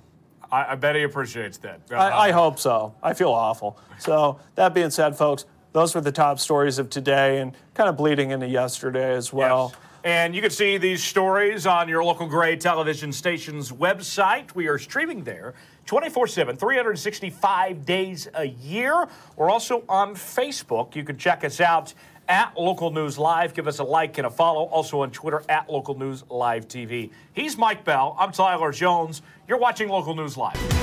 I, 0.52 0.72
I 0.72 0.76
bet 0.76 0.96
he 0.96 1.04
appreciates 1.04 1.58
that. 1.60 1.82
I, 1.92 2.30
I 2.30 2.32
hope 2.32 2.58
so. 2.58 2.96
I 3.04 3.14
feel 3.14 3.32
awful. 3.32 3.78
So, 4.00 4.40
that 4.56 4.74
being 4.74 4.90
said, 4.92 5.18
folks, 5.18 5.46
those 5.74 5.94
were 5.94 6.00
the 6.02 6.12
top 6.12 6.40
stories 6.40 6.80
of 6.80 6.90
today 6.90 7.40
and 7.40 7.54
kind 7.74 7.90
of 7.90 7.98
bleeding 7.98 8.32
into 8.32 8.48
yesterday 8.48 9.14
as 9.14 9.34
well. 9.34 9.74
Yes. 9.74 9.82
And 10.08 10.34
you 10.34 10.42
can 10.42 10.52
see 10.52 10.78
these 10.78 11.04
stories 11.04 11.66
on 11.66 11.90
your 11.90 12.02
local 12.02 12.28
Gray 12.28 12.56
television 12.56 13.12
station's 13.12 13.74
website. 13.74 14.56
We 14.56 14.70
are 14.70 14.78
streaming 14.78 15.26
there 15.26 15.54
24 15.86 16.28
7, 16.28 16.56
365 16.56 17.86
days 17.86 18.30
a 18.34 18.46
year. 18.46 19.10
We're 19.36 19.50
also 19.50 19.84
on 19.90 20.16
Facebook. 20.16 20.96
You 20.96 21.04
can 21.04 21.18
check 21.18 21.44
us 21.44 21.60
out 21.60 21.94
at 22.30 22.58
Local 22.58 22.90
News 22.90 23.18
Live. 23.18 23.54
Give 23.54 23.68
us 23.68 23.80
a 23.80 23.84
like 23.84 24.18
and 24.18 24.26
a 24.26 24.30
follow. 24.30 24.64
Also 24.68 25.02
on 25.02 25.12
Twitter 25.12 25.44
at 25.50 25.70
Local 25.70 26.00
News 26.00 26.24
Live 26.30 26.70
TV. 26.70 27.12
He's 27.34 27.58
Mike 27.58 27.84
Bell. 27.84 28.16
I'm 28.18 28.32
Tyler 28.32 28.72
Jones. 28.72 29.22
You're 29.46 29.58
watching 29.58 29.90
Local 29.90 30.16
News 30.16 30.38
Live. 30.38 30.77